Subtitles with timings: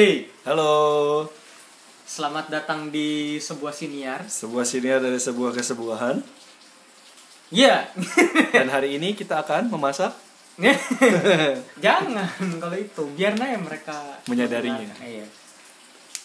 [0.00, 1.28] Hey, Halo,
[2.08, 4.24] selamat datang di sebuah siniar.
[4.24, 6.24] sebuah siniar dari sebuah kesebuahan
[7.52, 7.84] Iya.
[8.48, 10.16] Dan hari ini kita akan memasak
[11.84, 14.88] Jangan kalau itu, biar aja mereka Menyadarinya.
[15.04, 15.28] Iya.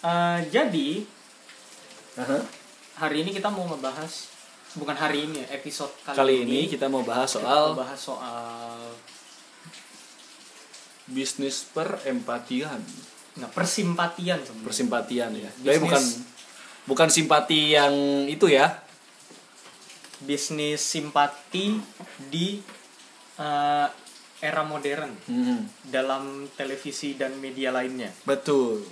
[0.08, 1.04] Eh, jadi
[2.16, 2.40] Aha.
[3.04, 4.32] hari ini kita mau ngebahas
[4.80, 8.00] bukan hari ini ya, episode kali, Kali ini kita mau bahas kita soal mau bahas
[8.00, 8.80] soal
[11.12, 12.80] bisnis perempatian
[13.36, 14.68] nggak persimpatian sebenarnya.
[14.68, 16.04] Persimpatian ya Bisnis- Tapi bukan
[16.86, 17.94] bukan simpati yang
[18.26, 18.80] itu ya
[20.24, 21.76] bisnis simpati
[22.32, 22.64] di
[23.36, 23.88] eh,
[24.40, 28.12] era modern Hmm, dalam televisi dan media lainnya.
[28.24, 28.84] Betul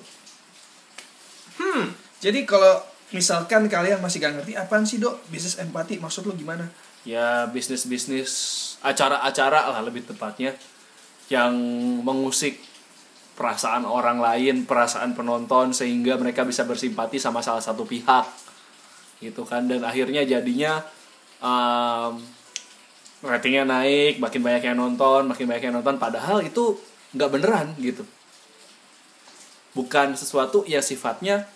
[2.23, 2.79] Jadi kalau
[3.11, 6.71] misalkan kalian masih gak ngerti apaan sih dok bisnis empati maksud lo gimana?
[7.03, 8.31] Ya bisnis-bisnis
[8.79, 10.55] acara-acara lah lebih tepatnya
[11.27, 11.53] Yang
[11.99, 12.63] mengusik
[13.33, 18.25] perasaan orang lain, perasaan penonton Sehingga mereka bisa bersimpati sama salah satu pihak.
[19.21, 19.65] Gitu kan?
[19.65, 20.83] Dan akhirnya jadinya
[21.43, 22.19] um,
[23.23, 26.75] ratingnya naik makin banyak yang nonton makin banyak yang nonton padahal itu
[27.15, 28.03] nggak beneran gitu.
[29.73, 31.47] Bukan sesuatu yang sifatnya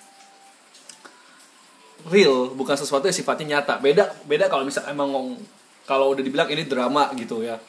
[2.08, 3.84] real bukan sesuatu yang sifatnya nyata.
[3.84, 5.36] Beda beda kalau misal emang
[5.84, 7.60] kalau udah dibilang ini drama gitu ya.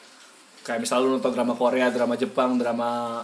[0.63, 3.23] Kayak misal lu nonton drama Korea drama Jepang drama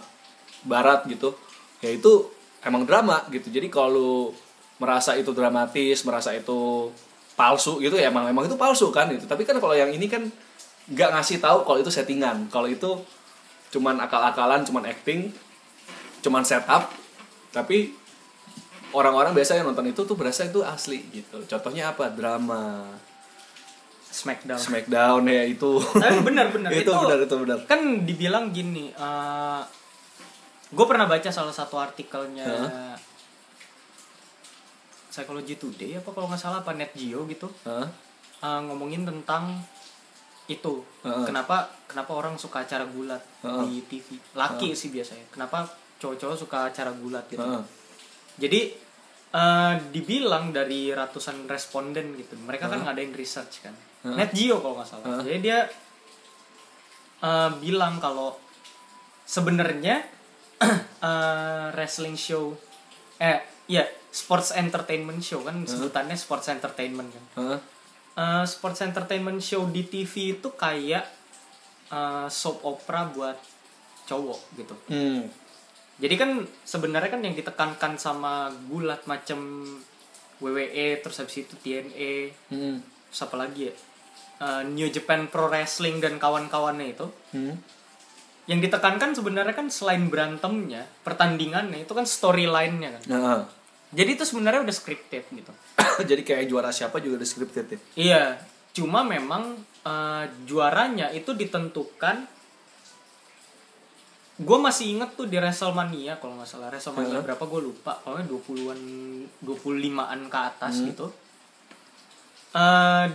[0.66, 1.38] Barat gitu
[1.80, 2.30] ya itu
[2.66, 3.48] emang drama gitu.
[3.54, 4.12] Jadi kalau lu
[4.82, 6.92] merasa itu dramatis merasa itu
[7.40, 10.28] palsu gitu ya emang emang itu palsu kan itu tapi kan kalau yang ini kan
[10.92, 12.50] nggak ngasih tahu kalau itu settingan.
[12.50, 13.00] Kalau itu
[13.74, 15.34] cuman akal-akalan cuman acting
[16.24, 16.90] cuman setup
[17.54, 17.94] tapi
[18.96, 21.44] orang-orang biasa yang nonton itu tuh berasa itu asli gitu.
[21.46, 22.08] Contohnya apa?
[22.12, 22.88] Drama.
[24.10, 24.60] Smackdown.
[24.60, 25.76] Smackdown ya itu.
[25.80, 27.58] Tapi benar-benar itu, benar itu benar.
[27.68, 28.96] kan dibilang gini
[30.76, 32.98] gue pernah baca salah satu artikelnya Hah?
[35.08, 37.88] Psychology Today apa kalau nggak salah apa Net Geo gitu Hah?
[38.44, 39.64] eh, ngomongin tentang
[40.46, 41.26] itu Heeh.
[41.26, 43.64] kenapa kenapa orang suka acara gulat Heeh.
[43.66, 45.66] di TV laki sih biasanya kenapa
[45.98, 47.64] cowok-cowok suka acara gulat gitu Heeh.
[48.38, 48.60] jadi
[49.32, 54.20] eh, dibilang dari ratusan responden gitu mereka kan ngadain research kan Heeh.
[54.20, 55.24] Net Geo kalau nggak salah Heeh.
[55.24, 55.60] jadi dia
[57.24, 58.36] eh, bilang kalau
[59.26, 60.04] sebenarnya
[61.02, 62.56] eh, wrestling show
[63.18, 67.60] eh ya sports entertainment show kan sebutannya sports entertainment kan Hah?
[68.16, 71.04] Eh, sports entertainment show di TV itu kayak
[71.90, 73.38] eh, soap opera buat
[74.06, 75.26] cowok gitu Hmm.
[75.96, 79.66] jadi kan sebenarnya kan yang ditekankan sama gulat macam
[80.38, 82.14] WWE terus habis itu TNA
[82.48, 82.80] Hmm.
[83.10, 83.76] terus apa lagi ya
[84.36, 87.56] Eh, New Japan Pro Wrestling dan kawan-kawannya itu Hmm.
[88.46, 93.04] Yang ditekankan sebenarnya kan selain berantemnya pertandingannya itu kan storyline-nya kan.
[93.08, 93.42] Nah,
[93.90, 95.52] jadi itu sebenarnya udah scripted gitu.
[96.10, 97.80] Jadi kayak juara siapa juga udah scripted ya.
[97.96, 98.24] iya.
[98.70, 102.28] Cuma memang eh, juaranya itu ditentukan
[104.36, 106.68] gue masih inget tuh di Wrestlemania kalau nggak salah.
[106.68, 107.24] Wrestlemania Heeh.
[107.24, 107.96] berapa gue lupa.
[107.98, 108.80] Pokoknya 20-an
[109.42, 110.88] 25-an ke atas Hmm.
[110.92, 111.08] gitu.
[112.54, 113.06] Eh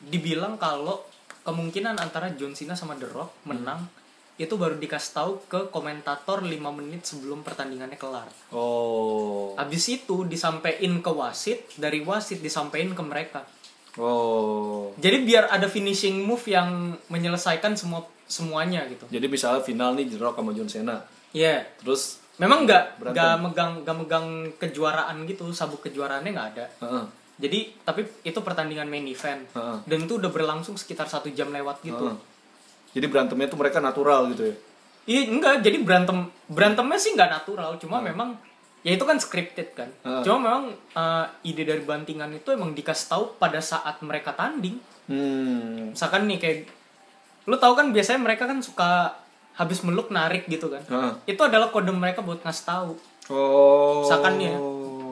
[0.00, 1.04] dibilang kalau
[1.42, 3.84] kemungkinan antara John Cena sama The Rock menang
[4.40, 8.24] itu baru dikasih tahu ke komentator 5 menit sebelum pertandingannya kelar.
[8.56, 9.52] Oh.
[9.60, 13.40] Habis itu disampaikan ke wasit, dari wasit disampaikan ke mereka.
[14.00, 14.96] Oh.
[14.96, 19.04] Jadi biar ada finishing move yang menyelesaikan semua semuanya gitu.
[19.12, 20.96] Jadi misalnya final nih The Rock sama John Cena.
[21.36, 21.68] Iya.
[21.84, 26.66] Terus Memang nggak nggak megang nggak megang kejuaraan gitu, sabuk kejuaraannya nggak ada.
[26.80, 27.04] heeh.
[27.40, 29.78] Jadi tapi itu pertandingan main event Heeh.
[29.84, 32.00] dan itu udah berlangsung sekitar satu jam lewat gitu.
[32.08, 32.16] heeh.
[32.90, 34.56] Jadi berantemnya tuh mereka natural gitu ya.
[35.10, 38.36] Iya enggak, jadi berantem berantemnya sih nggak natural, cuma memang
[38.86, 39.90] ya itu kan scripted kan.
[40.06, 40.22] Heeh.
[40.22, 44.78] Cuma memang eh, ide dari bantingan itu emang dikasih tahu pada saat mereka tanding.
[45.10, 45.96] Hmm.
[45.96, 46.58] Misalkan nih kayak
[47.48, 49.18] lu tahu kan biasanya mereka kan suka
[49.56, 50.82] habis meluk narik gitu kan.
[50.86, 51.34] Heeh.
[51.34, 52.92] Itu adalah kode mereka buat ngasih tahu.
[53.30, 54.02] Oh.
[54.02, 54.58] Misalkan nih ya,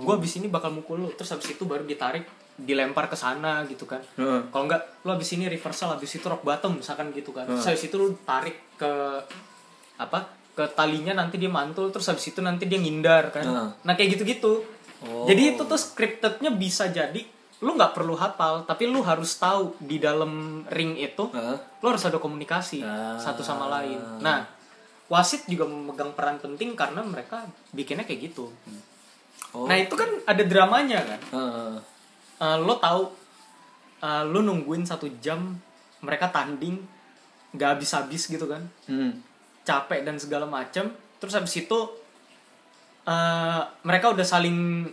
[0.02, 2.26] gue abis ini bakal mukul lu, terus habis itu baru ditarik,
[2.58, 4.02] dilempar ke sana gitu kan.
[4.19, 4.50] Heeh.
[4.50, 7.46] Kalau enggak, lu abis ini reversal, abis itu rock bottom misalkan gitu kan.
[7.46, 8.93] Terus habis itu lu tarik ke
[9.96, 10.26] apa?
[10.58, 13.46] Ke talinya nanti dia mantul, terus habis itu nanti dia ngindar kan.
[13.46, 13.69] Heeh.
[13.87, 14.66] Nah kayak gitu-gitu.
[15.06, 15.22] Oh.
[15.31, 17.22] Jadi itu tuh scriptednya bisa jadi
[17.58, 21.58] lu nggak perlu hafal, tapi lu harus tahu di dalam ring itu Heeh.
[21.78, 23.19] lu harus ada komunikasi Ah.
[23.19, 23.99] satu sama lain.
[24.19, 24.46] Nah,
[25.06, 28.50] wasit juga memegang peran penting karena mereka bikinnya kayak gitu.
[29.54, 29.66] Oh.
[29.66, 31.20] Nah itu kan ada dramanya kan.
[31.34, 31.72] Heeh.
[32.38, 33.02] Eh, lo tahu,
[33.99, 35.58] eh, lo nungguin satu jam
[35.99, 36.79] mereka tanding
[37.50, 39.19] nggak habis-habis gitu kan, Hmm.
[39.62, 40.88] capek dan segala macam.
[41.19, 41.79] Terus habis itu
[43.05, 44.85] eh, mereka udah saling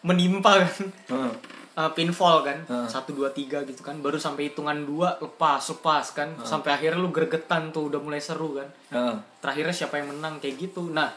[0.00, 0.70] menimpa kan
[1.08, 1.32] Heeh.
[1.72, 2.86] Eh, pinfall kan Heeh.
[2.86, 7.08] satu dua tiga gitu kan baru sampai hitungan dua lepas lepas kan sampai akhirnya lu
[7.08, 9.16] gregetan tuh udah mulai seru kan Heeh.
[9.38, 11.10] terakhirnya siapa yang menang kayak gitu nah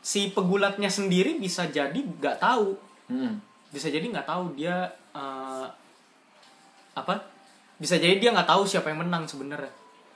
[0.00, 3.36] si pegulatnya sendiri bisa jadi nggak tahu Hmm.
[3.74, 5.66] Bisa jadi nggak tahu dia eh,
[6.94, 7.14] apa?
[7.74, 9.74] Bisa jadi dia nggak tahu siapa yang menang sebenarnya.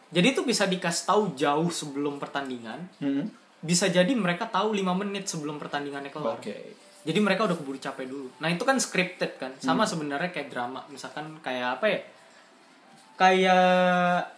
[0.08, 2.86] Jadi itu bisa dikasih tahu jauh sebelum pertandingan.
[2.98, 3.26] Hmm.
[3.58, 6.38] bisa jadi mereka tahu lima menit sebelum pertandingannya kelar.
[6.38, 6.78] Oke.
[7.02, 8.30] jadi mereka udah keburu capek dulu.
[8.38, 9.50] Nah itu kan scripted kan.
[9.58, 9.90] Sama Hmm.
[9.90, 10.86] sebenarnya kayak drama.
[10.86, 12.00] Misalkan kayak apa ya?
[13.16, 14.30] Kayak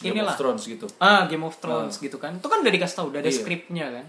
[0.00, 0.32] Game inilah.
[0.32, 0.86] Of Thrones gitu.
[0.98, 2.34] ah Game of Thrones gitu kan.
[2.34, 3.38] Itu kan udah dikasih tahu udah ada Iya.
[3.38, 4.06] skripnya kan.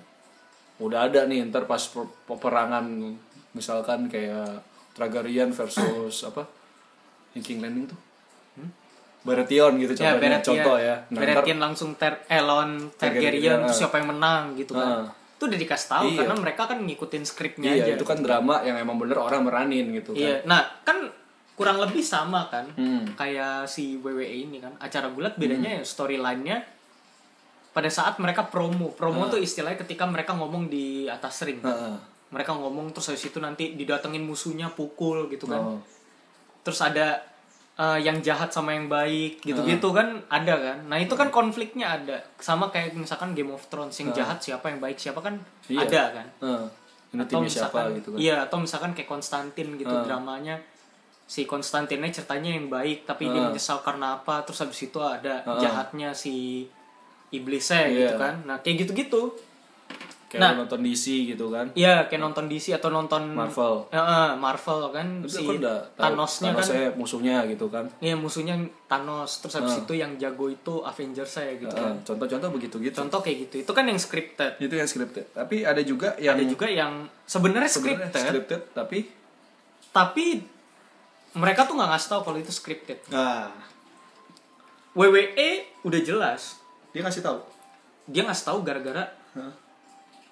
[0.79, 2.85] Udah ada nih ntar pas per- peperangan
[3.53, 4.61] misalkan kayak
[4.93, 6.45] Targaryen versus apa?
[7.35, 7.99] King Landing tuh.
[9.23, 10.03] Baratheon gitu Hmm?
[10.03, 10.95] ya contohnya, Baratheon contoh ya.
[11.07, 13.79] Nah, Baratheon langsung ter eh, lawan Targaryen, terus ah.
[13.79, 15.07] siapa yang menang gitu kan Ah.
[15.33, 16.17] itu udah dikasih tahu Iya.
[16.19, 19.91] karena mereka kan ngikutin skripnya iya, aja itu kan drama yang emang bener orang meranin
[19.91, 20.43] gitu iya kan.
[20.45, 20.97] nah kan
[21.53, 23.03] kurang lebih sama kan Hmm.
[23.15, 26.63] kayak si WWE ini kan acara gulat bedanya ya storyline-nya
[27.69, 31.95] pada saat mereka promo promo tuh istilahnya ketika mereka ngomong di atas ring Heeh.
[32.33, 35.79] Mereka ngomong terus habis itu nanti didatengin musuhnya pukul gitu kan Oh.
[36.61, 37.21] terus ada
[37.73, 42.17] eh, yang jahat sama yang baik gitu-gitu kan ada kan nah itu kan konfliknya ada
[42.37, 45.37] sama kayak misalkan Game of Thrones yang jahat siapa yang baik siapa kan
[45.67, 45.79] Iya.
[45.83, 46.65] ada kan Heeh.
[47.13, 48.17] Ini atau timnya siapa misalkan gitu kan.
[48.19, 50.01] iya atau misalkan kayak Konstantin gitu Ah.
[50.01, 50.57] dramanya
[51.23, 53.49] si Konstantinnya ceritanya yang baik tapi dia Ah.
[53.49, 55.57] menyesal karena apa terus habis itu ada Ah.
[55.57, 56.65] jahatnya si
[57.29, 57.93] iblisnya Iya.
[58.03, 59.33] gitu kan nah kayak gitu-gitu
[60.33, 60.65] Kayak Nah.
[60.65, 61.69] nonton DC gitu kan.
[61.77, 63.85] Iya kayak nonton DC atau nonton Marvel.
[63.93, 65.61] Ya, eh, Marvel kan Itu si kan
[65.93, 67.85] Thanosnya kan Thanosnya musuhnya gitu kan.
[68.01, 68.57] Iya musuhnya
[68.89, 69.81] Thanos terus habis Ah.
[69.85, 72.01] itu yang jago itu Avengers saya gitu Heeh, kan.
[72.01, 72.97] Contoh-contoh begitu gitu.
[72.97, 73.61] Contoh kayak gitu.
[73.61, 74.57] Itu kan yang scripted.
[74.57, 75.29] Itu yang scripted.
[75.31, 79.13] Tapi ada juga yang Ada juga yang sebenarnya scripted, scripted tapi
[79.87, 80.41] tapi
[81.33, 82.97] mereka tuh nggak ngasih tahu kalau itu scripted.
[83.07, 83.53] nah
[84.93, 85.49] WWE
[85.81, 86.57] udah jelas.
[86.89, 87.37] dia ngasih tahu.
[88.05, 89.09] Dia ngasih tahu gara-gara?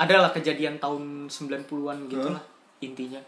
[0.02, 2.42] Adalah kejadian tahun 90-an gitu lah
[2.80, 3.22] intinya.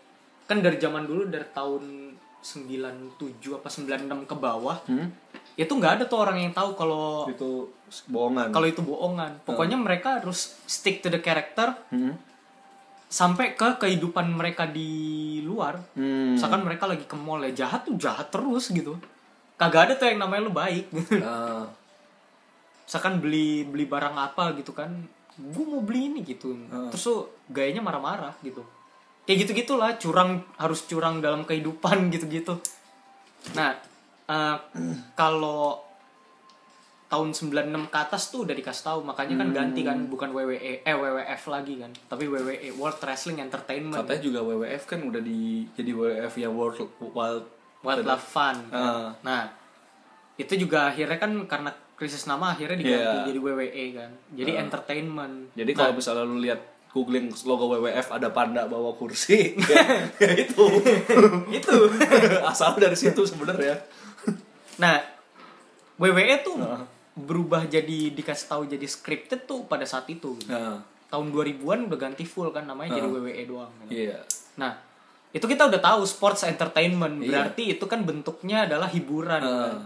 [0.43, 2.11] Kan dari zaman dulu dari tahun
[2.43, 3.15] 97
[3.53, 5.07] apa 96 ke bawah Hmm?
[5.53, 7.69] itu nggak ada tuh orang yang tahu kalau Itu
[8.07, 8.49] bohongan.
[8.49, 9.37] kalau itu bohongan.
[9.43, 12.17] Pokoknya mereka harus stick to the character Hmm?
[13.07, 14.89] sampai ke kehidupan mereka di
[15.39, 15.77] luar.
[15.93, 16.33] Hmm.
[16.33, 18.97] Misalkan mereka lagi ke mall ya jahat tuh jahat terus gitu.
[19.53, 20.89] Kagak ada tuh yang namanya lu baik.
[21.21, 21.69] Ah,
[22.83, 24.89] Misalkan beli beli barang apa gitu kan,
[25.37, 26.53] gue mau beli ini gitu.
[26.93, 27.19] Terus tuh
[27.49, 28.61] gayanya marah-marah gitu.
[29.23, 32.59] Kayak gitu gitulah curang harus curang dalam kehidupan gitu-gitu.
[33.55, 33.75] Nah,
[34.27, 34.57] eh,
[35.19, 35.93] kalau
[37.13, 40.95] tahun 96 ke atas tuh udah dikasih tahu makanya kan ganti kan bukan WWE eh
[40.97, 45.93] WWF lagi kan tapi WWE World Wrestling Entertainment katanya juga WWF kan udah di jadi
[45.93, 46.81] WWF yang World
[47.13, 47.45] Wild
[47.85, 48.81] Wildlife Fun kan.
[48.81, 49.09] Ah.
[49.21, 49.45] nah
[50.41, 51.69] itu juga akhirnya kan karena
[52.03, 53.23] krisis nama akhirnya diganti Iya.
[53.25, 58.67] jadi WWE kan jadi entertainment Jadi kalau misalnya lu lihat googling logo WWF ada panda
[58.67, 59.81] bawa kursi, ya,
[60.15, 60.65] ya itu.
[61.57, 61.75] itu
[62.45, 63.81] Asal dari situ sebenarnya.
[64.75, 65.01] nah
[65.95, 66.85] WWE tuh Ah.
[67.13, 72.25] berubah jadi dikasih tahu jadi scripted tuh pada saat itu Nah, tahun 2000-an udah ganti
[72.25, 73.87] full kan namanya jadi WWE doang kan.
[73.87, 74.17] iya.
[74.55, 74.77] nah
[75.29, 77.29] itu kita udah tahu sports entertainment Iya.
[77.49, 79.77] berarti itu kan bentuknya adalah hiburan kan.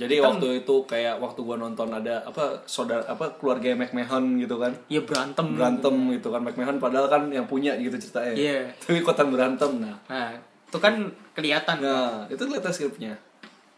[0.00, 4.72] Jadi waktu itu kayak waktu gua nonton ada apa saudara apa keluarga McMahon gitu kan.
[4.86, 8.32] ya berantem Berantem gitu kan McMahon padahal kan yang punya gitu ceritanya.
[8.32, 8.60] Iya.
[8.80, 9.96] Tapi ikutan berantem nah.
[10.06, 10.32] nah
[10.64, 10.94] itu kan
[11.32, 13.12] kelihatan Nah, itu kelihatan skripnya.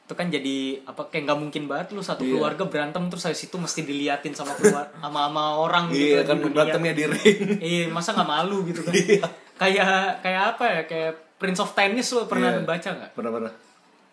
[0.02, 2.36] itu kan jadi apa kayak nggak mungkin banget lu satu Iya.
[2.36, 6.28] keluarga berantem terus habis itu mesti diliatin sama keluar sama sama orang gitu Iya di
[6.28, 7.38] kan berantemnya di ring.
[7.72, 9.24] iya masa nggak malu gitu kan Iya.
[9.56, 12.62] kayak kayak apa ya kayak Prince of Tennis lu pernah Iya.
[12.62, 13.52] baca nggak Pernah-pernah.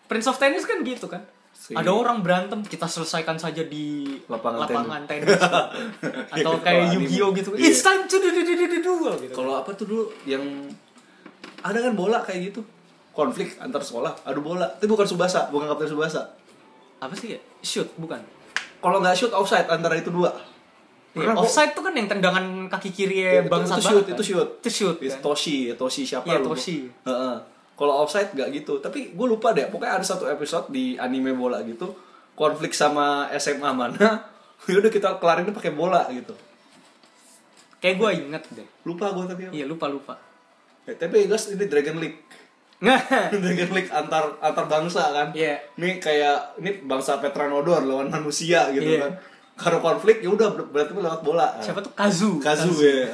[0.06, 1.20] Prince of Tennis kan gitu kan
[1.60, 5.36] Si- ada orang berantem kita selesaikan saja di Lapangan tenis.
[6.34, 7.48] atau kayak Kalau Yu-Gi-Oh gitu.
[7.52, 7.68] Iya.
[7.68, 9.34] it's time to do do do do gitu.
[9.36, 10.40] Kalau apa tuh dulu yang
[11.60, 12.64] ada kan bola kayak gitu.
[13.12, 14.64] Konflik antar sekolah adu bola.
[14.72, 16.32] Tapi bukan subasa bukan kapten subasa.
[16.96, 17.40] Apa sih ya?
[17.60, 18.24] Shoot bukan.
[18.80, 20.32] Kalau nggak shoot offside antara itu dua.
[21.12, 24.22] Iya, gua- offside tuh kan yang tendangan kaki kiri Iya, bang itu, itu shoot itu
[24.24, 24.48] shoot.
[24.62, 25.20] Itu shoot Itu kan?
[25.20, 26.56] Toshi Toshi siapa Iya, lupa.
[26.56, 26.88] Toshi.
[27.04, 27.36] Heeh.
[27.80, 28.76] Kalau offside nggak gitu.
[28.78, 31.96] Tapi gue lupa deh pokoknya ada satu episode di anime bola gitu
[32.36, 34.28] konflik sama SMA mana
[34.68, 36.36] ya udah kita kelarinnya pakai bola gitu.
[37.80, 38.68] Kayak gue inget deh.
[38.84, 40.14] Lupa gue tapi iya lupa lupa.
[40.84, 42.20] Eh, tapi guys ini Dragon League.
[43.44, 45.28] Dragon League antar antar bangsa kan.
[45.32, 45.60] Iya.
[45.76, 49.00] ini kayak ini bangsa Petranodor lawan manusia gitu Iya.
[49.00, 49.12] kan.
[49.56, 51.56] Kalau konflik ya udah ber- berarti lewat bola.
[51.60, 51.92] Siapa tuh?
[51.92, 52.40] Kazu?
[52.40, 53.08] Kazu ya.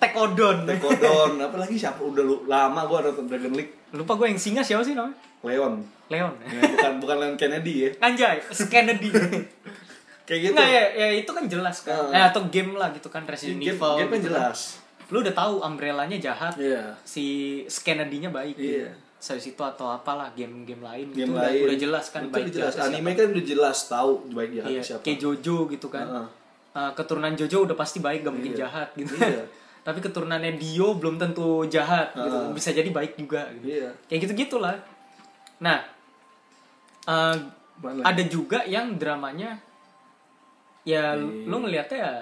[0.00, 0.64] Tekodon.
[0.64, 3.76] Tekodon, apalagi siapa udah lu, lama gua nonton Dragon League.
[3.92, 5.12] Lupa gue yang singa siapa sih namanya?
[5.40, 5.74] Leon.
[6.08, 6.32] Leon.
[6.42, 7.90] Ya, bukan bukan Leon Kennedy ya.
[8.00, 9.12] Anjay, Kennedy.
[10.26, 10.54] Kayak gitu.
[10.54, 11.94] Nggak ya, ya itu kan jelas kan.
[12.06, 12.14] Heeh.
[12.14, 13.94] Eh, atau game lah gitu kan Resident game, Evil.
[13.98, 14.58] game kan gitu jelas.
[15.10, 16.54] Lu udah tahu umbrellanya jahat.
[16.54, 16.94] Iya.
[17.02, 17.24] Si
[17.82, 18.54] Kennedy-nya baik.
[18.54, 18.86] gitu.
[18.86, 18.94] Iya.
[19.20, 21.60] Habis itu atau apalah game-game lain Game gitu udah, lain.
[21.68, 22.72] udah jelas kan Itu baik jelas.
[22.72, 22.88] siapa.
[22.88, 25.02] Anime kan udah jelas tahu baik jahat Iya, siapa.
[25.04, 26.06] kayak Jojo gitu kan.
[26.70, 28.60] Uh, keturunan Jojo udah pasti baik gak mungkin Iya.
[28.64, 29.12] jahat gitu.
[29.18, 29.44] Iya.
[29.90, 32.30] Tapi keturunannya Dio belum tentu jahat gitu.
[32.30, 32.54] Heeh.
[32.54, 33.66] Bisa jadi baik juga gitu.
[33.66, 33.90] Iya.
[34.06, 34.78] Kayak gitu-gitulah.
[35.58, 35.82] Nah,
[37.04, 37.34] uh,
[38.06, 39.58] ada juga yang dramanya
[40.80, 41.18] ya Iya.
[41.44, 42.12] lu ngelihatnya ya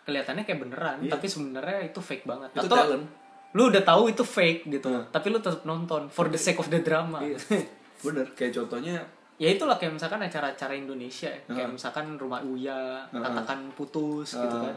[0.00, 1.12] kelihatannya kayak beneran, Iya.
[1.12, 2.48] tapi sebenarnya itu fake banget.
[2.56, 3.04] Itu Atau talent.
[3.52, 5.04] lu udah tahu itu fake gitu, Heeh.
[5.12, 7.20] tapi lu tetap nonton for the sake of the drama.
[7.20, 7.36] Iya.
[8.06, 8.96] Bener, kayak contohnya
[9.36, 11.40] ya itulah kayak misalkan acara-acara Indonesia ya.
[11.46, 11.76] kayak Heeh.
[11.76, 13.20] misalkan rumah Uya Heeh.
[13.20, 14.72] katakan putus gitu Heeh.
[14.72, 14.76] kan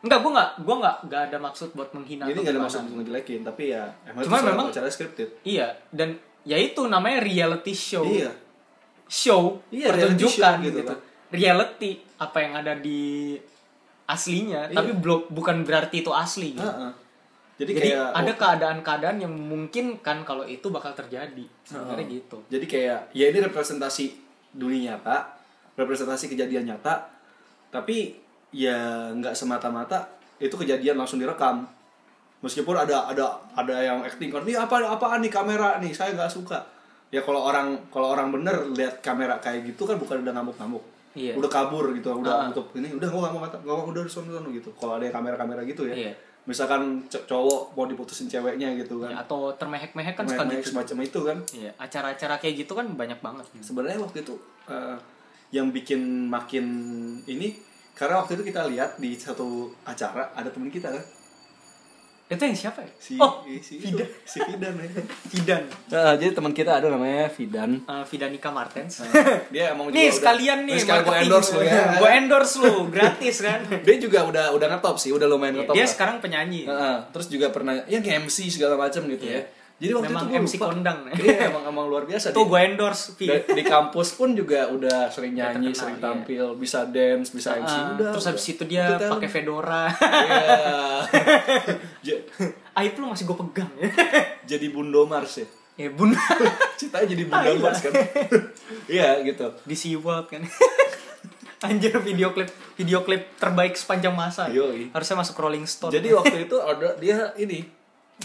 [0.00, 2.78] enggak gua nggak gua nggak nggak ada maksud buat menghina ini atau gak ada maksud
[2.82, 5.28] untuk ngejelekin, tapi ya emang Cuma itu memang- cara scripted.
[5.42, 6.08] iya dan
[6.42, 8.32] ya itu namanya reality show Iya.
[9.06, 10.98] show Iya, pertunjukan show gitu gitu, kan.
[11.28, 13.36] reality apa yang ada di
[14.06, 14.74] aslinya Iya.
[14.74, 16.64] tapi belum bukan berarti itu asli gitu.
[16.64, 16.92] Heeh.
[17.60, 22.16] Jadi, jadi kayak ada keadaan-keadaan yang memungkinkan kalau itu bakal terjadi sebenarnya Heeh.
[22.18, 24.04] gitu Jadi kayak ya ini representasi
[24.50, 25.36] dunia nyata,
[25.76, 27.04] representasi kejadian nyata,
[27.68, 28.16] tapi
[28.50, 30.06] ya nggak semata-mata
[30.38, 31.66] itu kejadian langsung direkam.
[32.40, 36.32] Meskipun ada ada ada yang acting kan, ini apa apaan nih kamera nih, saya nggak
[36.32, 36.56] suka.
[37.12, 40.80] Ya kalau orang kalau orang bener lihat kamera kayak gitu kan bukan udah ngamuk-ngamuk.
[41.12, 41.36] Iya.
[41.36, 42.48] Udah kabur gitu, udah Ah.
[42.48, 44.72] untuk ini udah gua nggak mau kata, nggak mau udah sono sono gitu.
[44.78, 45.94] Kalau ada yang kamera-kamera gitu ya.
[46.08, 46.12] Iya.
[46.48, 49.12] Misalkan cowok mau diputusin ceweknya gitu kan.
[49.12, 51.38] Ya, atau termehek-mehek kan suka Main-main gitu semacam itu kan.
[51.52, 53.44] Iya, acara-acara kayak gitu kan banyak banget.
[53.60, 54.96] sebenarnya waktu itu eh,
[55.52, 56.64] yang bikin makin
[57.28, 57.52] ini
[58.00, 59.48] karena waktu itu kita lihat di satu
[59.84, 61.04] acara ada temen kita kan
[62.28, 62.90] Itu yang siapa ya?
[62.96, 64.00] si oh, si Fidan.
[64.00, 64.86] itu, si Fidan ya
[65.34, 65.62] Fidan.
[65.90, 69.02] Nah, jadi teman kita ada namanya Fidan Uh, Fidanika Martens.
[69.50, 70.72] dia emang nih juga sekalian udah, nih.
[70.72, 73.60] Nih, sekalian gue endorse lo ya Gua endorse lu, gratis kan.
[73.66, 75.90] dia juga udah udah ngetop sih udah lumayan ngetop Dia lah.
[75.90, 76.64] sekarang penyanyi.
[76.64, 79.42] Heeh, terus juga pernah ya nge-MC segala macam gitu Iya.
[79.42, 80.66] ya jadi waktu Memang itu gua MC lupa.
[80.68, 80.98] kondang.
[81.16, 85.32] iya emang emang luar biasa Tuh gue endorse di, di kampus pun juga udah sering
[85.32, 86.04] nyanyi, terkenal, sering iya.
[86.04, 88.10] tampil, bisa dance, bisa MC, Ah, udah.
[88.12, 89.88] terus habis itu dia pakai fedora.
[92.00, 92.16] Iya.
[92.78, 93.88] Aib lu masih gue pegang ya.
[94.46, 95.46] jadi Bundo Mars ya.
[95.76, 96.12] ya bun
[96.78, 97.58] Ceritanya jadi Bunda Ah, iya.
[97.58, 97.92] Mars kan.
[98.92, 99.46] Iya gitu.
[99.60, 100.42] di SeaWorld kan.
[101.60, 104.48] Anjir video klip video klip terbaik sepanjang masa.
[104.48, 104.88] Yoi.
[104.90, 105.88] Harusnya masuk Rolling Stone.
[105.88, 107.64] Jadi waktu itu ada dia ini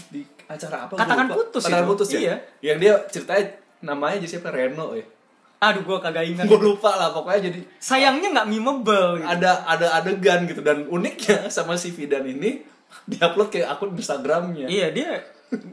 [0.08, 0.94] di acara apa?
[0.94, 2.18] Katakan putus Katakan putus ya.
[2.20, 2.34] Iya.
[2.62, 3.44] Yang dia ceritanya
[3.80, 5.04] namanya jadi siapa Reno ya.
[5.58, 6.44] Aduh gue kagak ingat.
[6.44, 9.26] Gue lupa lah pokoknya jadi Sayangnya nggak memeable gitu.
[9.26, 12.60] ada ada adegan gitu dan uniknya sama si Fidan ini
[13.04, 14.66] diupload ke akun Instagramnya.
[14.66, 15.08] Iya dia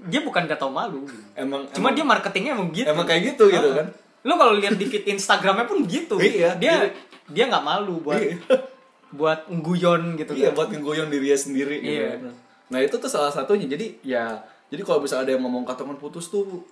[0.05, 1.03] dia bukan gak tau malu.
[1.03, 1.17] gitu.
[1.35, 2.87] Emang Cuma emang- dia marketingnya emang gitu.
[2.87, 3.75] Emang kayak gitu gitu Heeh.
[3.75, 3.87] kan.
[4.23, 6.15] Lu kalau lihat di feed Instagramnya pun gitu.
[6.15, 6.93] Iya, Dia jadi-
[7.27, 8.37] dia nggak malu buat Iya.
[9.13, 10.55] buat guyon gitu Iya kan.
[10.55, 11.91] buat ngegoyong dirinya sendiri gitu.
[11.99, 12.09] Iya.
[12.19, 12.33] kan.
[12.69, 13.67] Nah itu tuh salah satunya.
[13.67, 14.41] Jadi ya
[14.73, 16.65] jadi kalau misalnya ada yang ngomong kata teman putus tuh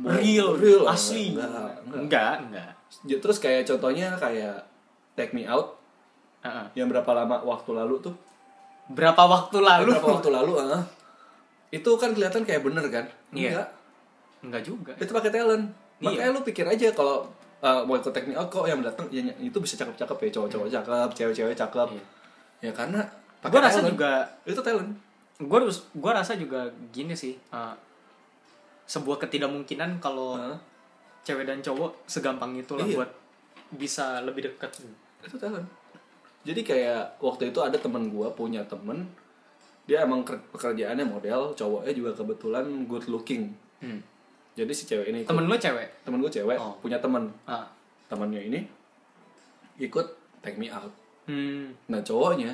[0.00, 1.36] Real, real asli.
[1.36, 2.00] Enggak, enggak.
[2.00, 2.70] Enggak, enggak.
[3.20, 4.64] Terus kayak contohnya kayak
[5.12, 5.76] Take Me Out
[6.40, 6.64] Heeh.
[6.72, 8.14] yang berapa lama waktu lalu tuh?
[8.88, 9.92] Berapa waktu lalu?
[9.92, 10.52] Berapa waktu lalu?
[10.56, 10.88] ah.
[11.68, 13.04] Itu kan kelihatan kayak bener kan?
[13.36, 13.60] Iya.
[13.60, 13.68] Enggak.
[14.40, 14.92] Enggak juga.
[14.96, 15.68] Itu pakai talent.
[16.00, 16.16] Iya.
[16.16, 17.28] Makanya lu pikir aja kalau
[17.60, 21.08] uh, mau ikut Me Out kok yang datang ya, itu bisa cakep-cakep ya cowok-cowok cakep,
[21.12, 21.88] cewek-cewek cakep.
[21.92, 22.04] Iya.
[22.64, 23.04] Ya karena
[23.44, 23.92] pakai Gue rasa talent.
[23.92, 24.12] juga
[24.48, 24.90] itu talent.
[25.40, 27.72] Gue gue rasa juga gini sih uh,
[28.84, 30.58] sebuah ketidakmungkinan kalau Heeh.
[31.22, 32.96] cewek dan cowok segampang itu lah Iya.
[32.96, 33.10] buat
[33.72, 34.82] bisa lebih dekat
[35.20, 35.64] itu talent
[36.40, 39.04] jadi kayak waktu itu ada temen gua punya temen
[39.84, 44.00] dia emang ker- pekerjaannya model cowoknya juga kebetulan good looking hmm.
[44.52, 46.74] jadi si cewek ini ikut- temen lo cewek temen gue cewek Oh.
[46.78, 47.64] punya temen ah.
[48.06, 48.60] temennya ini
[49.78, 50.06] ikut
[50.40, 50.90] take me out
[51.24, 51.70] hmm.
[51.86, 52.52] nah cowoknya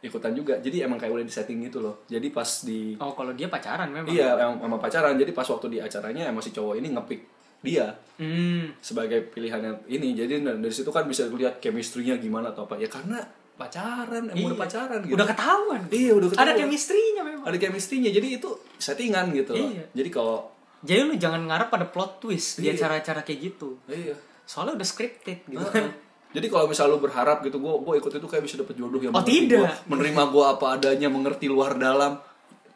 [0.00, 3.32] ikutan juga jadi emang kayak udah di setting gitu loh jadi pas di oh kalau
[3.32, 6.76] dia pacaran memang iya emang, emang pacaran jadi pas waktu di acaranya emang si cowok
[6.76, 7.20] ini ngepick
[7.64, 8.78] dia hmm.
[8.78, 13.18] sebagai pilihannya ini jadi dari situ kan bisa lihat chemistry-nya gimana atau apa ya karena
[13.56, 14.46] pacaran emang Iya.
[14.52, 16.56] udah pacaran gitu udah ketahuan iya udah ada ketahuan.
[16.60, 19.68] chemistry-nya memang ada chemistry-nya jadi itu settingan gitu loh.
[19.72, 19.84] Iya.
[19.96, 20.36] jadi kalau
[20.84, 22.76] jadi lu jangan ngarep pada plot twist di Iya.
[22.76, 24.12] acara-acara kayak gitu iya
[24.46, 25.58] soalnya udah scripted gitu.
[26.28, 29.10] jadi kalau misal lu berharap gitu gue gue ikut itu kayak bisa dapet jodoh yang
[29.10, 29.62] Oh, tidak.
[29.62, 32.18] gua, menerima gue apa adanya mengerti luar dalam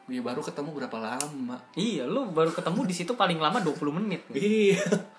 [0.07, 4.27] ya baru ketemu berapa lama iya lu baru ketemu di situ paling lama 20 menit
[4.33, 4.75] iya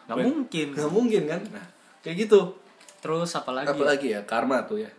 [0.05, 1.65] nggak mungkin nggak mungkin kan nah
[2.01, 2.59] kayak gitu
[2.99, 4.91] terus apalagi apalagi ya karma tuh ya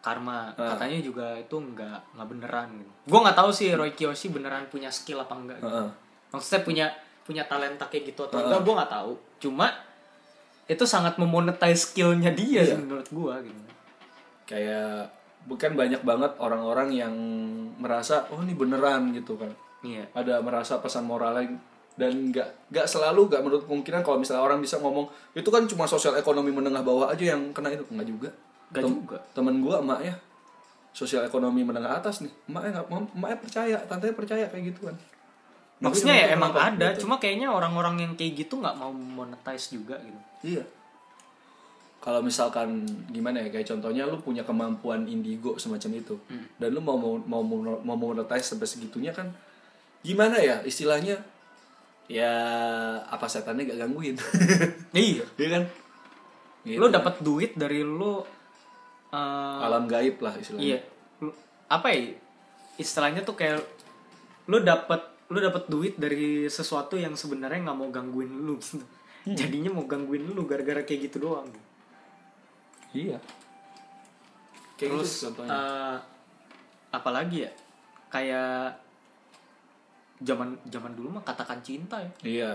[0.00, 0.74] karma Ah.
[0.74, 2.90] katanya juga itu nggak nggak beneran gitu.
[3.06, 5.68] gue nggak tahu sih Roy Kiyoshi beneran punya skill apa enggak gitu.
[5.68, 5.88] Heeh.
[6.30, 6.86] maksudnya punya
[7.22, 8.44] punya talenta kayak gitu atau Ah.
[8.48, 9.68] enggak gue nggak tahu cuma
[10.64, 12.74] itu sangat memonetize skillnya dia Iya.
[12.74, 13.60] sih menurut gue gitu.
[14.46, 15.10] Kayak
[15.44, 17.14] bukan banyak banget orang-orang yang
[17.76, 19.50] merasa oh ini beneran gitu kan.
[19.82, 20.06] Iya.
[20.12, 21.58] Ada merasa pesan moralnya
[21.92, 25.04] dan nggak nggak selalu nggak menurut kemungkinan kalau misalnya orang bisa ngomong
[25.34, 27.84] itu kan cuma sosial ekonomi menengah bawah aja yang kena itu.
[27.88, 28.30] Nggak juga.
[28.72, 29.18] Nggak Tem- juga.
[29.34, 30.14] temen gue emaknya
[30.92, 34.96] sosial ekonomi menengah atas nih emaknya nggak emaknya percaya tantenya percaya kayak gitu kan
[35.82, 37.04] maksudnya ya emang ada gitu.
[37.04, 40.20] cuma kayaknya orang-orang yang kayak gitu nggak mau monetize juga gitu.
[40.56, 40.64] Iya.
[41.98, 46.46] Kalau misalkan gimana ya kayak contohnya lu punya kemampuan indigo semacam itu Hmm.
[46.56, 47.42] dan lu mau mau mau
[47.78, 49.30] mau monetize sampai segitunya kan
[50.00, 51.18] gimana ya istilahnya?
[52.10, 52.32] Ya
[53.06, 54.18] apa setannya gak gangguin?
[54.92, 55.22] Iya.
[55.32, 55.62] Iya kan?
[56.62, 56.78] Gitu.
[56.78, 58.22] lu dapat duit dari lu
[59.10, 60.62] eh, alam gaib lah istilahnya.
[60.64, 60.78] iya.
[61.18, 61.34] Lu-
[61.66, 62.14] apa ya
[62.74, 63.62] istilahnya tuh kayak
[64.44, 68.60] lu dapat lu dapat duit dari sesuatu yang sebenarnya nggak mau gangguin lu.
[68.60, 68.84] Gitu.
[69.22, 69.38] Hmm.
[69.38, 71.46] jadinya mau gangguin lu gara-gara kayak gitu doang.
[72.90, 73.22] Iya.
[74.74, 75.54] Kayak terus gitu contohnya.
[75.54, 75.96] eh,
[76.90, 77.52] apalagi ya?
[78.10, 78.82] Kayak
[80.26, 82.10] zaman zaman dulu mah katakan cinta ya.
[82.26, 82.52] Iya.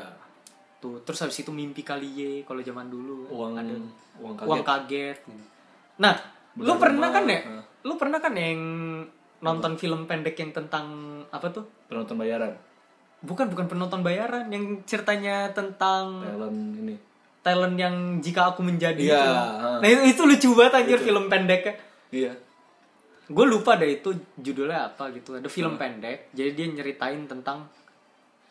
[0.84, 3.72] Tuh terus habis itu mimpi kali ye kalau zaman dulu uang ada
[4.20, 5.18] uang uang kaget.
[5.24, 5.40] Kaget
[6.04, 6.20] nah
[6.60, 7.40] lu Bulan pernah rumah, kan ya?
[7.48, 7.64] nah.
[7.88, 8.60] lu pernah kan yang
[9.40, 10.86] nonton film pendek yang tentang
[11.32, 11.64] apa tuh?
[11.88, 12.67] Penonton bayaran
[13.26, 16.96] bukan bukan penonton bayaran yang ceritanya tentang talent ini.
[17.42, 19.34] talent yang jika aku menjadi Iya, itu.
[19.82, 21.74] nah itu, itu lucu banget anjir film pendeknya
[22.14, 22.34] iya.
[23.28, 25.36] Gue lupa deh itu judulnya apa gitu.
[25.36, 27.68] Ada film pendek jadi dia nyeritain tentang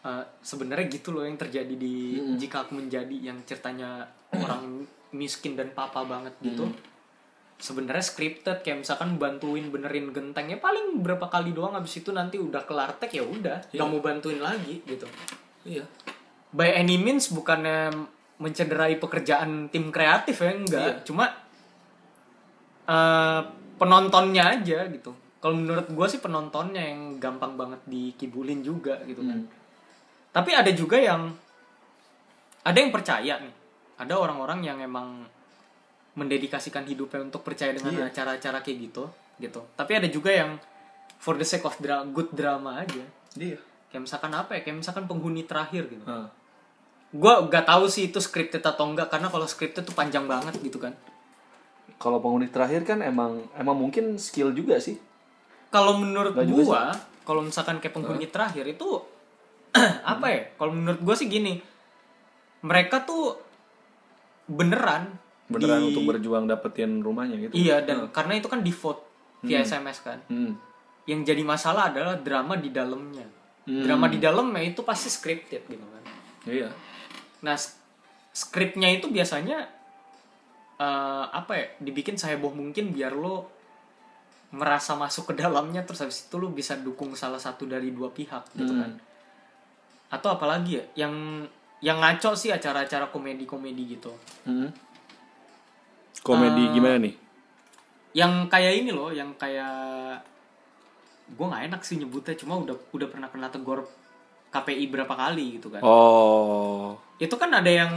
[0.05, 4.05] eh, sebenarnya gitu loh yang terjadi di jika aku menjadi yang ceritanya
[4.37, 4.85] orang
[5.17, 6.69] miskin dan papa banget gitu
[7.57, 12.69] sebenarnya scripted kayak misalkan bantuin benerin gentengnya paling berapa kali doang habis itu nanti udah
[12.69, 15.09] kelar tek ya udah nggak mau bantuin lagi gitu.
[15.65, 15.85] Iya.
[16.53, 17.93] By any means bukannya
[18.37, 21.09] mencederai pekerjaan tim kreatif ya enggak.
[21.09, 21.33] Cuma
[22.85, 23.41] eh,
[23.81, 25.17] penontonnya aja gitu.
[25.41, 29.41] Kalau menurut gue sih penontonnya yang gampang banget dikibulin juga gitu kan.
[30.33, 31.33] Tapi ada juga yang
[32.67, 33.55] ada yang percaya nih.
[33.97, 35.25] Ada orang-orang yang emang
[36.17, 39.05] mendedikasikan hidupnya untuk percaya dengan acara-acara kayak gitu
[39.37, 39.61] gitu.
[39.77, 40.57] Tapi ada juga yang
[41.21, 43.05] for the sake of dra- good drama aja.
[43.37, 43.61] Iya.
[43.93, 44.61] Kayak misalkan apa ya?
[44.65, 46.05] Kayak misalkan penghuni terakhir gitu.
[46.09, 46.29] Hah.
[47.07, 50.77] gue gak tahu sih itu scripted atau enggak karena kalau scripted tuh panjang banget gitu
[50.77, 50.93] kan.
[51.97, 54.99] Kalau penghuni terakhir kan emang emang mungkin skill juga sih.
[55.71, 56.83] Kalau menurut juga gua
[57.25, 59.01] kalau misalkan kayak penghuni terakhir itu
[60.13, 60.41] apa ya?
[60.59, 61.57] Kalau menurut gua sih gini
[62.61, 63.39] mereka tuh
[64.51, 65.17] beneran
[65.49, 69.03] beneran di- untuk berjuang dapetin rumahnya gitu iya dan karena itu kan di vote
[69.41, 70.53] via sms kan hmm.
[71.05, 73.27] yang jadi masalah adalah drama di dalamnya
[73.63, 73.83] Hmm.
[73.83, 76.03] drama di dalamnya itu pasti scripted gitu kan
[76.47, 76.71] iya
[77.37, 77.59] Nah,
[78.33, 79.67] skripnya itu biasanya
[80.77, 81.67] eh, apa ya?
[81.79, 83.51] Dibikin seheboh mungkin biar lo
[84.51, 88.55] merasa masuk ke dalamnya terus habis itu lo bisa dukung salah satu dari dua pihak
[88.55, 88.81] gitu Hmm.
[88.81, 88.93] kan.
[90.11, 91.15] Atau apalagi ya yang
[91.81, 94.15] yang ngaco sih acara-acara komedi-komedi gitu.
[94.45, 94.71] Hmm.
[96.25, 97.15] Komedi Eh, gimana nih?
[98.17, 100.21] Yang kayak ini loh, yang kayak
[101.27, 103.83] gue nggak enak sih nyebutnya cuma udah udah pernah kena tegur
[104.55, 105.83] KPI berapa kali gitu kan.
[105.83, 106.95] oh.
[107.19, 107.93] Itu kan ada yang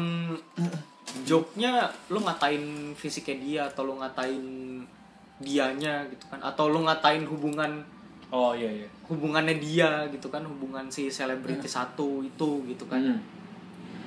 [1.26, 4.46] joke-nya lu ngatain fisiknya dia atau lu ngatain
[5.40, 7.82] dianya gitu kan atau lu ngatain hubungan
[8.30, 8.88] oh iya iya.
[9.08, 13.02] hubungannya dia gitu kan hubungan si selebriti satu itu gitu kan.
[13.02, 13.20] Hmm.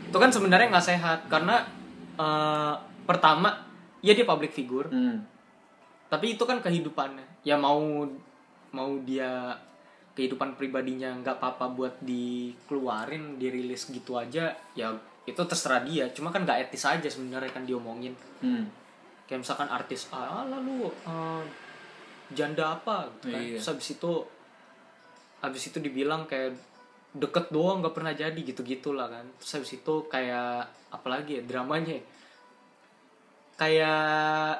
[0.07, 1.64] itu kan sebenarnya nggak sehat karena
[2.20, 2.75] eh,
[3.09, 3.71] pertama
[4.02, 5.22] ya dia public figure Hmm.
[6.06, 8.02] tapi itu kan kehidupannya ya mau
[8.70, 9.54] mau dia
[10.12, 14.88] kehidupan pribadinya nggak apa-apa buat dikeluarin dirilis gitu aja ya
[15.22, 18.66] itu terserah dia cuma kan nggak etis aja sebenarnya kan diomongin Hmm.
[19.24, 21.42] kayak misalkan artis ah lalu eh,
[22.32, 23.56] janda apa gitu kan Iya.
[23.56, 24.12] terus habis itu
[25.40, 26.54] habis itu dibilang kayak
[27.12, 31.92] deket doang nggak pernah jadi gitu gitulah kan terus habis itu kayak apalagi ya dramanya
[31.92, 32.02] ya?
[33.56, 34.58] Kayak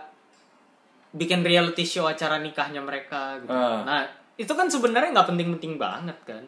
[1.13, 3.53] bikin reality show acara nikahnya mereka gitu.
[3.53, 3.85] Ah.
[3.85, 4.01] nah
[4.41, 6.45] itu kan sebenarnya nggak penting-penting banget kan?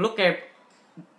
[0.00, 0.48] Lu kayak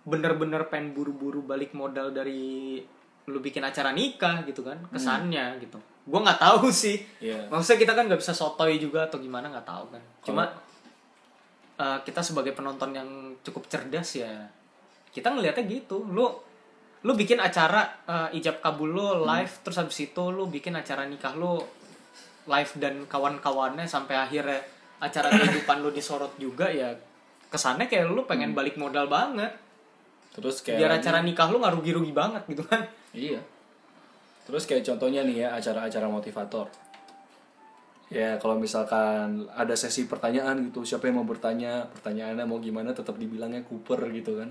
[0.04, 2.76] bener-bener pengen buru-buru balik modal dari
[3.24, 5.80] lu bikin acara nikah gitu kan kesannya gitu.
[6.04, 7.00] Gua nggak tahu sih.
[7.22, 7.48] Iya.
[7.48, 10.02] maksudnya kita kan nggak bisa sotoy juga atau gimana nggak tahu kan.
[10.20, 10.44] Cuma
[11.80, 13.08] uh, kita sebagai penonton yang
[13.40, 14.50] cukup cerdas ya
[15.14, 16.02] kita ngelihatnya gitu.
[16.10, 16.26] Lu
[17.04, 21.36] lu bikin acara uh, ijab kabul lu live terus habis itu lu bikin acara nikah
[21.36, 21.60] lu
[22.48, 24.60] live dan kawan-kawannya sampai akhirnya
[25.00, 26.96] acara kehidupan lu disorot juga ya
[27.52, 29.52] kesannya kayak lu pengen balik modal banget
[30.32, 32.82] terus kayak biar acara nikah lu nggak rugi-rugi banget gitu kan
[33.14, 33.40] Iya.
[34.44, 36.66] Terus kayak contohnya nih ya acara-acara motivator.
[38.12, 43.16] Ya kalau misalkan ada sesi pertanyaan gitu, siapa yang mau bertanya, pertanyaannya mau gimana, tetap
[43.16, 44.50] dibilangnya Cooper gitu kan.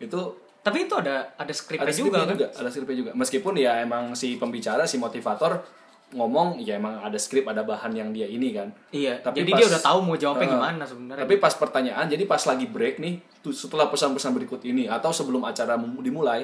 [0.00, 3.10] Itu tapi itu ada ada skripnya ada juga kan juga, ada skripnya juga.
[3.12, 5.64] Meskipun ya emang si pembicara, si motivator
[6.10, 8.66] ngomong ya emang ada skrip, ada bahan yang dia ini kan.
[8.90, 10.54] iya Tapi jadi pas- dia udah tahu mau jawabnya Heeh.
[10.54, 14.84] gimana sebenarnya Tapi pas pertanyaan, jadi pas lagi break nih, tuh setelah pesan-pesan berikut ini
[14.84, 16.42] atau sebelum acara dimulai,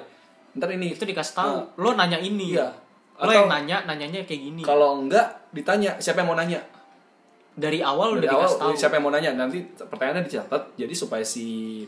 [0.53, 2.71] ntar ini itu dikasih tahu lo nanya ini Iya.
[3.17, 6.63] lo Atau- yang nanya nanyanya kayak gini kalau enggak ditanya siapa yang mau nanya.
[7.57, 8.73] Dari awal dari udah awal dikasih tahu.
[8.77, 9.33] siapa yang mau nanya?
[9.33, 11.45] Nanti pertanyaannya dicatat jadi supaya si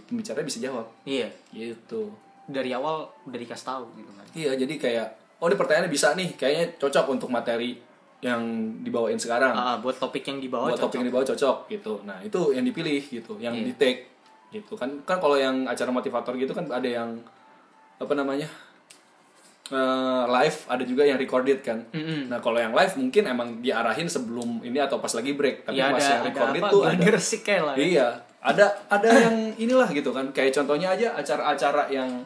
[0.08, 0.88] pembicara bisa jawab.
[1.04, 1.28] Iya.
[1.52, 2.08] Gitu.
[2.48, 4.24] Dari awal udah dikasih tahu gitu kan.
[4.32, 5.06] Iya jadi kayak
[5.44, 6.32] oh ini pertanyaannya bisa nih.
[6.40, 7.76] Kayaknya cocok untuk materi
[8.24, 8.40] yang
[8.80, 9.52] dibawain sekarang.
[9.52, 10.84] Ah, buat topik yang dibawa buat cocok.
[10.88, 11.92] topik yang dibawa cocok gitu.
[12.08, 13.32] Nah itu yang dipilih gitu.
[13.36, 13.66] Yang Iya.
[13.68, 14.00] di take
[14.48, 14.72] gitu.
[14.74, 17.20] Kan kan kalau yang acara motivator gitu kan ada yang
[18.00, 18.48] apa namanya
[19.68, 22.32] eh, live ada juga yang recorded kan Mm-mm.
[22.32, 25.92] nah kalau yang live mungkin emang diarahin sebelum ini atau pas lagi break tapi ya
[25.92, 27.84] pas ada yang ada recorded apa tuh ada resik kayak lah ya.
[27.84, 30.30] Iya, ada ada yang inilah gitu kan.
[30.30, 32.22] Kayak contohnya aja acara-acara yang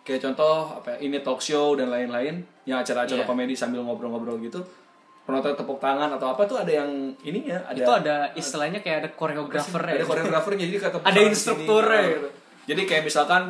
[0.00, 3.28] kayak contoh apa ya, ini talk show dan lain-lain, yang acara-acara Iya.
[3.28, 4.60] komedi sambil ngobrol-ngobrol gitu.
[5.24, 6.88] Penonton tepuk tangan atau apa tuh ada yang
[7.24, 12.02] ininya, ada itu ada istilahnya kayak ada koreografer ya ada koreografernya jadi tepuk Ada instrukturnya
[12.12, 12.28] gitu.
[12.64, 13.42] Jadi kayak misalkan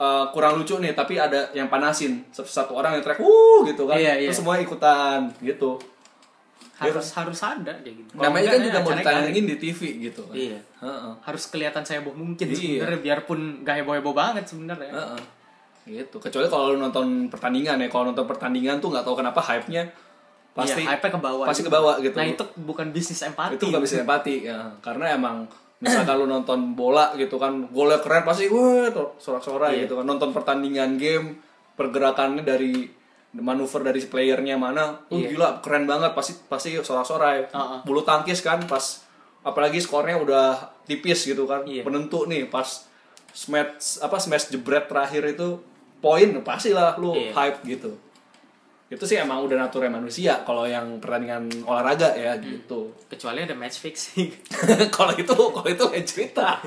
[0.00, 2.26] eh, kurang lucu nih tapi ada yang panasin.
[2.34, 3.96] Satu, satu orang yang teriak wuh gitu kan.
[3.98, 4.28] Iya, iya.
[4.30, 5.78] terus semua ikutan gitu.
[6.74, 8.10] Harus harus ada kayak gitu.
[8.18, 9.80] Kalau namanya kan ya juga mau ditayangin di TV
[10.10, 10.34] gitu kan.
[10.34, 10.58] Iya.
[10.84, 11.12] Heeh.
[11.24, 12.84] harus kelihatan saya heboh mungkin Iya.
[12.84, 14.90] sebenarnya biarpun gak heboh heboh banget sebenarnya.
[14.90, 15.22] Heeh.
[15.84, 16.16] gitu.
[16.16, 19.84] Kecuali kalau lu nonton pertandingan ya kalau nonton pertandingan tuh nggak tahu kenapa hype nya
[20.54, 22.14] pasti iya, hype ke bawah pasti ke bawah gitu.
[22.14, 23.58] Nah itu bukan bisnis empati.
[23.58, 24.70] Itu nggak bisa empati ya.
[24.80, 25.44] Karena emang
[25.78, 29.80] misalkan lu nonton bola gitu kan golnya keren pasti wah sorak-sorai Iya.
[29.84, 31.38] gitu kan nonton pertandingan game
[31.74, 32.86] pergerakannya dari
[33.34, 35.34] manuver dari playernya mana tuh Iya.
[35.34, 37.78] gila keren banget pasti pasti sorak-sorai Heeh.
[37.82, 39.02] bulu tangkis kan pas
[39.42, 40.46] apalagi skornya udah
[40.84, 41.82] tipis gitu kan Iya.
[41.82, 42.86] penentu nih pas
[43.30, 45.58] smash apa smash jebret terakhir itu
[45.98, 47.34] poin pastilah lu Iya.
[47.34, 47.90] hype gitu
[48.94, 52.42] itu sih emang udah naturnya manusia kalau yang pertandingan olahraga ya Hmm.
[52.42, 52.94] gitu.
[53.06, 54.30] Kecuali ada match fixing
[54.96, 56.62] kalau itu kalau itu lain cerita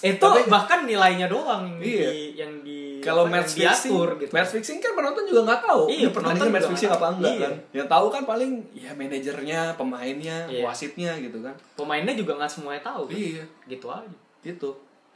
[0.00, 2.08] itu bahkan nilainya doang yang Iya.
[2.08, 4.32] di yang di kalau match fixing diatur gitu.
[4.32, 5.82] match fixing kan penonton juga nggak tahu.
[5.86, 7.40] Iya, ini pertandingan penonton match fixing apa enggak Iya.
[7.42, 10.62] kan yang tahu kan paling ya manajernya pemainnya Iya.
[10.62, 11.52] wasitnya gitu kan.
[11.74, 13.14] Pemainnya juga nggak semuanya tahu kan?
[13.14, 13.44] iya.
[13.66, 14.16] Gitu aja.
[14.40, 14.70] Gitu.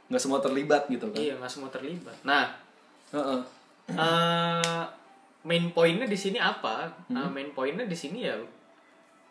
[0.05, 1.17] Nggak semua terlibat gitu kan.
[1.17, 2.17] Iya nggak semua terlibat.
[2.21, 2.45] Nah.
[3.09, 3.41] Heeh.
[3.87, 4.81] eh
[5.45, 6.89] main pointnya di sini apa?
[7.07, 7.13] Hmm.
[7.13, 8.33] Nah, main pointnya di sini ya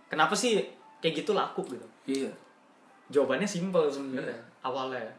[0.07, 0.63] kenapa sih
[1.03, 1.87] kayak gitu laku gitu?
[2.07, 2.31] Iya.
[3.11, 5.11] Jawabannya simpel sebenarnya awalnya.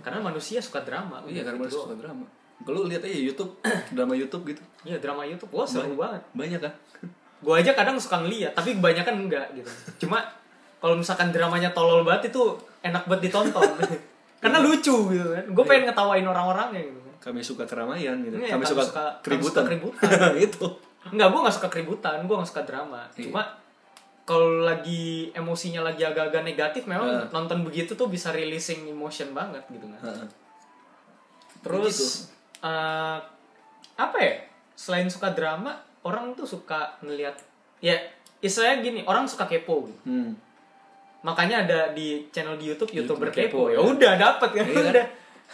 [0.00, 1.20] Karena manusia suka drama.
[1.26, 1.84] Iya karena gitu doang.
[1.90, 2.24] suka drama.
[2.62, 3.58] Kalau lihat aja YouTube
[3.98, 4.62] drama YouTube gitu.
[4.86, 5.50] Iya drama YouTube.
[5.50, 6.22] Wah seru banget.
[6.32, 6.72] banyak kan?
[7.44, 9.68] Gue aja kadang suka ngeliat tapi kebanyakan enggak gitu.
[10.06, 10.22] Cuma
[10.78, 12.54] kalau misalkan dramanya tolol banget itu
[12.86, 13.66] enak banget ditonton.
[14.42, 15.44] Karena lucu gitu kan.
[15.50, 19.22] Gue pengen ngetawain orang-orangnya gitu kami suka keramaian gitu Iya, kami kami suka, suka- kami
[19.22, 20.32] keributan suka keributan.
[20.48, 20.66] itu
[21.04, 23.02] Enggak, gue gak suka keributan, gue gak suka drama.
[23.12, 23.26] Iya.
[23.26, 23.42] Cuma
[24.22, 27.26] kalau lagi emosinya lagi agak-agak negatif, memang Heeh.
[27.30, 29.98] nonton begitu tuh bisa releasing emotion banget gitu kan.
[30.04, 30.26] Heeh.
[31.60, 32.06] Terus Begitu.
[32.62, 33.18] eh,
[33.96, 34.34] apa ya?
[34.72, 37.34] Selain suka drama, orang tuh suka ngelihat
[37.78, 37.94] ya
[38.38, 40.02] istilahnya gini, orang suka kepo gitu.
[40.04, 40.30] hmm.
[41.22, 43.58] Makanya ada di channel di YouTube YouTuber YouTuber kepo.
[43.60, 43.80] kepo, Ya ya.
[43.84, 44.64] udah dapet kan.
[44.64, 44.92] Iya kan?
[44.92, 45.06] udah.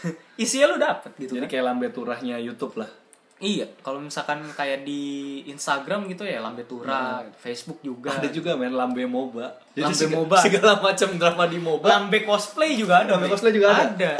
[0.43, 1.51] Isinya lu dapet gitu jadi kan.
[1.51, 2.91] kayak lambe turahnya YouTube lah
[3.39, 4.99] Iya, kalau misalkan kayak di
[5.47, 8.11] Instagram gitu ya Lambe Tura, Facebook juga.
[8.11, 10.43] ada juga men lambe moba Lambe seg- MOBA.
[10.43, 13.15] segala macam drama di moba Lambe cosplay juga ada.
[13.15, 13.87] Lambe cosplay juga ada.
[13.95, 14.13] Ada.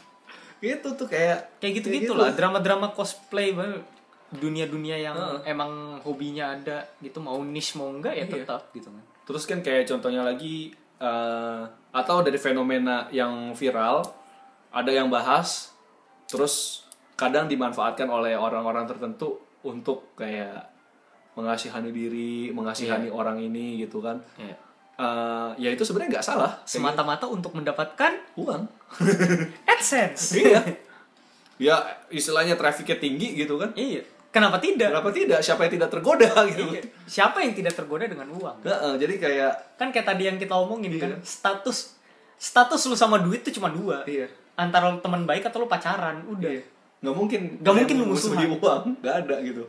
[0.64, 2.16] gitu tuh kayak Kayak gitu-gitu gitu.
[2.16, 3.52] lah, drama-drama cosplay.
[4.26, 5.52] Dunia-dunia yang Heeh.
[5.52, 8.40] emang hobinya ada gitu, mau niche mau enggak ya Iya.
[8.40, 9.04] tetap gitu kan.
[9.22, 14.00] terus kan kayak contohnya lagi eh, atau dari fenomena yang viral
[14.70, 15.72] ada yang bahas
[16.26, 20.68] terus kadang dimanfaatkan oleh orang-orang tertentu untuk kayak
[21.32, 24.56] mengasihani diri mengasihani orang ini gitu kan Iya.
[24.96, 28.64] Eh, ya itu sebenarnya nggak salah Semata-mata untuk mendapatkan uang
[29.72, 30.32] AdSense.
[30.34, 30.60] iya
[31.56, 31.76] ya
[32.08, 34.00] istilahnya trafficnya tinggi gitu kan iya.
[34.26, 34.92] Kenapa tidak?
[34.92, 36.82] kenapa tidak siapa yang tidak tergoda gitu Iya.
[37.04, 38.60] Siapa yang tidak tergoda dengan uang?
[38.60, 41.00] Heeh, jadi kayak Kan kayak tadi yang kita omongin Iya.
[41.00, 41.96] kan, status
[42.36, 44.04] status lu sama duit tuh cuma dua.
[44.04, 46.48] iya Antara lu teman baik atau lu pacaran, udah.
[46.96, 48.56] nggak mungkin Nggak mungkin lu musuhi musuhan.
[48.56, 49.64] uang nggak ada gitu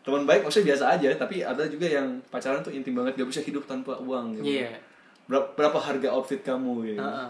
[0.00, 3.42] teman baik maksudnya biasa aja tapi ada juga yang pacaran tuh intim banget gak bisa
[3.42, 4.78] hidup tanpa uang gitu Iya.
[5.26, 7.28] berapa, berapa harga outfit kamu gitu Heeh.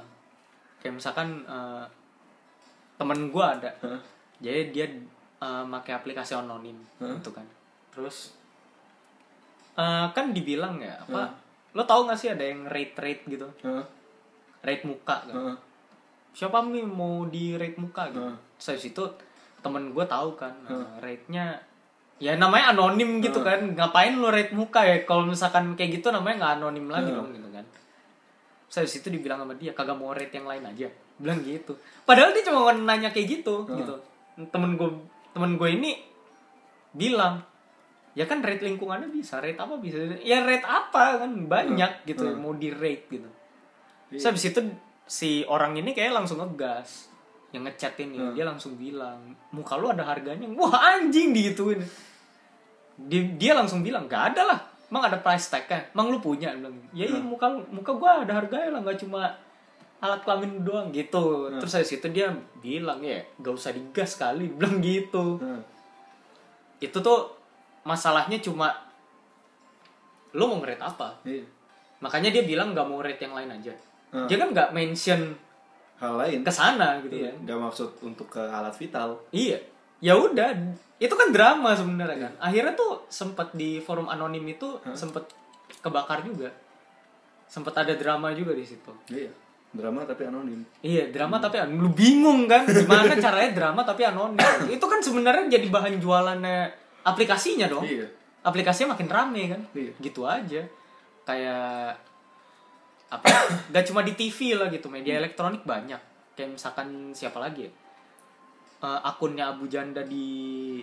[0.76, 1.84] Kayak misalkan eh,
[2.96, 3.96] temen gue ada, Hah?
[4.38, 4.86] jadi dia
[5.38, 7.16] eh, pakai aplikasi anonim Hah?
[7.16, 7.46] gitu kan.
[7.88, 8.36] Terus
[9.74, 11.32] eh, kan dibilang ya apa?
[11.72, 13.84] Lo tau gak sih ada yang rate rate gitu, Hah?
[14.60, 15.32] rate muka kan?
[15.32, 15.56] Hah?
[16.36, 18.20] Siapa nih mau di rate muka gitu?
[18.20, 18.36] Hah.
[18.60, 19.04] Terus habis itu
[19.64, 21.56] temen gue tahu kan, eh, rate-nya
[22.20, 25.08] ya namanya anonim gitu kan, ngapain lo rate muka ya?
[25.08, 27.24] Kalau misalkan kayak gitu namanya nggak anonim lagi Hah.
[27.24, 27.64] dong gitu kan.
[28.68, 31.72] Terus habis itu dibilang sama dia kagak mau rate yang lain aja, bilang gitu.
[32.04, 33.96] Padahal dia cuma nanya kayak gitu gitu.
[34.52, 34.92] Temen gue
[35.32, 35.96] temen gue ini
[36.92, 37.40] bilang
[38.16, 42.56] ya kan rate lingkungannya bisa rate apa bisa ya rate apa kan banyak gitu mau
[42.56, 43.28] di rate gitu
[44.08, 44.60] Terus habis itu
[45.06, 47.06] si orang ini kayak langsung ngegas
[47.50, 50.44] yang ngechat ini dia langsung bilang muka lu ada harganya?
[50.52, 51.80] Wah anjing digituin.
[52.98, 55.82] Dia, dia langsung bilang gak ada lah emang ada price tag kan?
[55.90, 56.50] Emang lu punya?
[56.52, 59.30] Bilang ya iya muka lu- muka gua ada harganya lah nggak cuma
[59.96, 61.48] alat kelamin doang gitu.
[61.56, 65.38] Terus habis itu dia bilang ya gak usah digas kali bilang gitu.
[65.38, 65.62] Hah?
[66.76, 67.32] itu tuh
[67.82, 68.68] masalahnya cuma
[70.32, 71.08] lu mau nge-rate apa?
[71.24, 71.44] Iya.
[71.96, 73.72] makanya dia bilang nggak mau rate yang lain aja
[74.16, 74.24] Hmm.
[74.24, 75.36] dia kan nggak mention
[75.96, 76.40] hal lain.
[76.40, 79.20] ke sana gitu Iya, ya nggak maksud untuk ke alat vital.
[79.28, 79.60] Iya.
[80.00, 80.56] Ya udah
[80.96, 82.32] itu kan drama sebenarnya kan.
[82.42, 85.28] Akhirnya tuh sempat di forum anonim itu sempat
[85.80, 86.48] kebakar juga.
[87.46, 88.92] Sempat ada drama juga di situ.
[89.08, 89.28] Iya
[89.72, 90.64] drama tapi anonim.
[90.80, 94.40] Iya drama tapi an- lu bingung kan gimana caranya drama tapi anonim?
[94.66, 97.84] Itu kan sebenarnya jadi bahan jualannya aplikasinya dong.
[97.84, 98.08] Iya.
[98.40, 99.60] Aplikasinya makin rame kan.
[99.72, 99.92] Iya.
[99.98, 100.64] gitu aja.
[101.24, 101.98] Kayak
[103.16, 103.28] apa
[103.68, 105.98] gak cuma di TV lah gitu media elektronik banyak.
[106.32, 107.72] Kayak misalkan siapa lagi ya?
[108.78, 110.78] Eh, akunnya Abu Janda di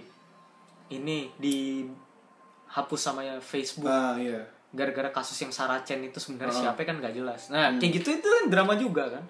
[0.90, 1.86] ini di
[2.70, 3.88] hapus sama ya Facebook.
[3.88, 4.42] Ah iya.
[4.70, 6.62] Gara-gara kasus yang Saracen itu sebenarnya Ah.
[6.70, 7.48] siapa kan gak jelas.
[7.48, 9.24] Nah kayak gitu itu kan drama juga kan?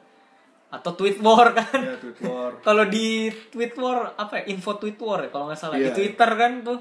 [0.71, 1.69] Atau tweet war kan?
[1.75, 2.51] Iya tweet war.
[2.65, 4.43] Kalau di tweet war apa ya?
[4.49, 5.75] Info tweet war ya kalau nggak salah.
[5.75, 5.93] Di Iya.
[5.93, 6.79] Twitter kan tuh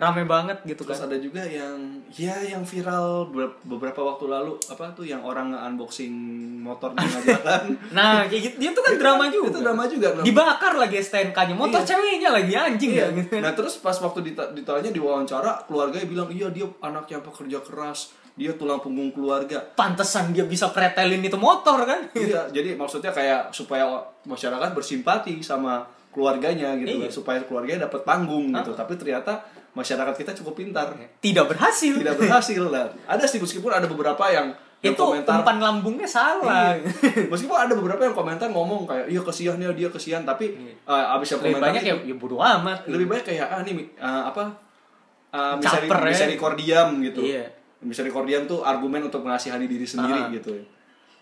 [0.00, 1.06] rame banget gitu terus kan.
[1.06, 1.76] ada juga yang
[2.10, 6.10] ya yang viral ber- beberapa waktu lalu apa tuh yang orang unboxing
[6.58, 7.76] motor di jalan.
[7.92, 8.54] Nah kayak gitu.
[8.58, 9.46] Dia tuh kan drama juga.
[9.48, 11.88] itu drama juga dibakar lagi STNK-nya motor Iya.
[11.90, 12.90] ceweknya lagi anjing.
[12.90, 13.06] Iya.
[13.06, 13.32] ya gitu.
[13.38, 17.60] Nah terus pas waktu dita- ditanya di wawancara keluarganya bilang iya dia anak yang pekerja
[17.60, 18.10] keras.
[18.32, 19.60] Dia tulang punggung keluarga.
[19.74, 22.08] Pantesan dia bisa pretelin itu motor kan?
[22.10, 23.84] Iya jadi maksudnya kayak supaya
[24.22, 27.08] masyarakat bersimpati sama keluarganya gitu Iya.
[27.08, 28.72] supaya keluarganya dapat panggung gitu.
[28.72, 30.90] Tapi ternyata masyarakat kita cukup pintar.
[31.20, 31.94] Tidak berhasil.
[31.94, 32.62] Tidak berhasil.
[32.66, 36.72] Lah ada sih meskipun ada beberapa yang itu komentar umpan lambungnya salah.
[36.72, 36.88] Iya.
[37.32, 40.24] meskipun ada beberapa yang komentar ngomong kayak iya kesian ya dia kesian.
[40.24, 42.78] Tapi eh, abis yang lebih komentar banyak ya, itu, ya bodo amat.
[42.88, 44.44] lebih banyak kayak ah nih eh, apa
[45.36, 46.08] uh, Caper ya.
[46.08, 47.20] misericordiam gitu.
[47.22, 47.44] Iya.
[47.80, 50.28] misericordiam tuh argumen untuk mengasihani diri sendiri Ah.
[50.32, 50.52] gitu.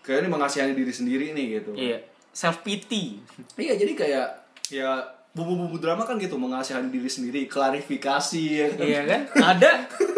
[0.03, 1.71] Kayak ini mengasihani diri sendiri nih gitu.
[1.75, 1.99] Iya.
[2.31, 3.19] Self pity
[3.59, 4.27] iya jadi kayak
[4.71, 9.69] ya bumbu-bumbu drama kan gitu mengasihani diri sendiri klarifikasi ya kan iya kan ada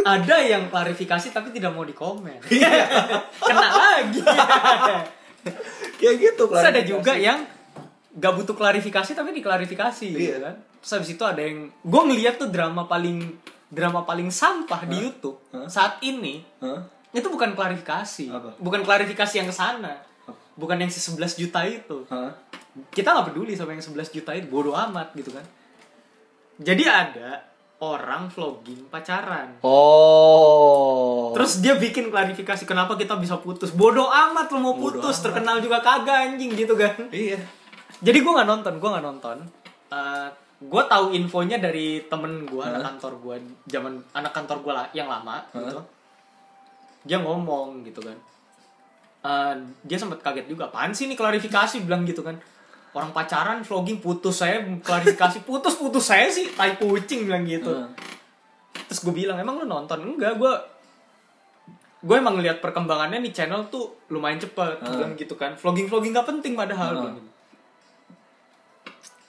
[0.02, 2.40] ada yang klarifikasi tapi tidak mau dikomen
[3.42, 4.22] kena lagi
[5.98, 7.44] kayak gitu Terus ada juga yang
[8.12, 10.18] gak butuh klarifikasi tapi diklarifikasi Iya.
[10.18, 10.56] gitu kan.
[10.82, 15.40] Terus habis itu ada yang gue ngeliat tuh drama paling drama paling sampah di YouTube
[15.52, 15.70] Hah?
[15.70, 16.82] saat ini Hah?
[17.12, 18.26] itu bukan klarifikasi.
[18.28, 18.50] Apa?
[18.58, 20.02] Bukan klarifikasi yang ke sana.
[20.54, 22.04] Bukan yang si 11 juta itu.
[22.08, 22.36] Hah?
[22.72, 25.44] Kita nggak peduli sama yang 11 juta itu bodoh amat gitu kan.
[26.62, 29.58] Jadi ada orang vlogging pacaran.
[29.66, 33.74] oh Terus dia bikin klarifikasi kenapa kita bisa putus.
[33.74, 35.26] Bodoh amat lo mau Bodoh putus, amat.
[35.26, 37.10] terkenal juga kagak anjing gitu kan.
[37.10, 37.42] iya
[38.02, 39.38] Jadi gue nggak nonton, gue nggak nonton.
[40.62, 45.10] gue tahu infonya dari temen gue, anak kantor gue, zaman anak kantor gue lah yang
[45.10, 45.82] lama gitu.
[47.02, 48.18] Dia ngomong gitu kan.
[49.22, 49.54] Eh,
[49.86, 52.38] dia sempat kaget juga, apaan sih ini klarifikasi bilang gitu kan.
[52.92, 57.72] Orang pacaran vlogging putus saya klarifikasi putus putus saya sih tai kucing bilang gitu.
[57.72, 57.92] Hmm.
[58.88, 60.54] Terus gue bilang emang lu nonton enggak gue
[62.02, 64.92] gue emang ngeliat perkembangannya nih channel tuh lumayan cepet Hmm.
[64.92, 67.04] bilang gitu kan vlogging vlogging gak penting padahal Hmm.
[67.08, 67.22] gitu.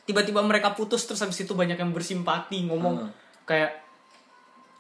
[0.03, 3.11] tiba-tiba mereka putus terus habis itu banyak yang bersimpati ngomong Hmm.
[3.45, 3.79] kayak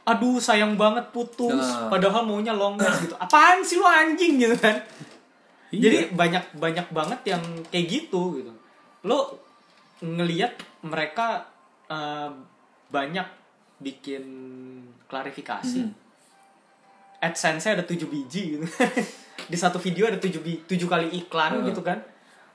[0.02, 1.86] aduh sayang banget putus Nah.
[1.86, 4.82] padahal maunya long last gitu apaan sih lu anjing gitu kan
[5.70, 5.78] Iya.
[5.78, 8.50] jadi banyak banyak banget yang kayak gitu gitu
[9.02, 9.38] lo
[10.00, 11.46] ngelihat mereka
[11.86, 12.30] eh,
[12.88, 13.26] banyak
[13.78, 14.24] bikin
[15.04, 15.80] klarifikasi.
[15.80, 15.94] Hmm.
[17.18, 18.66] adsense ada 7 biji gitu.
[19.50, 21.66] Di satu video ada 7 bi- tujuh kali iklan Hmm.
[21.66, 22.02] gitu kan.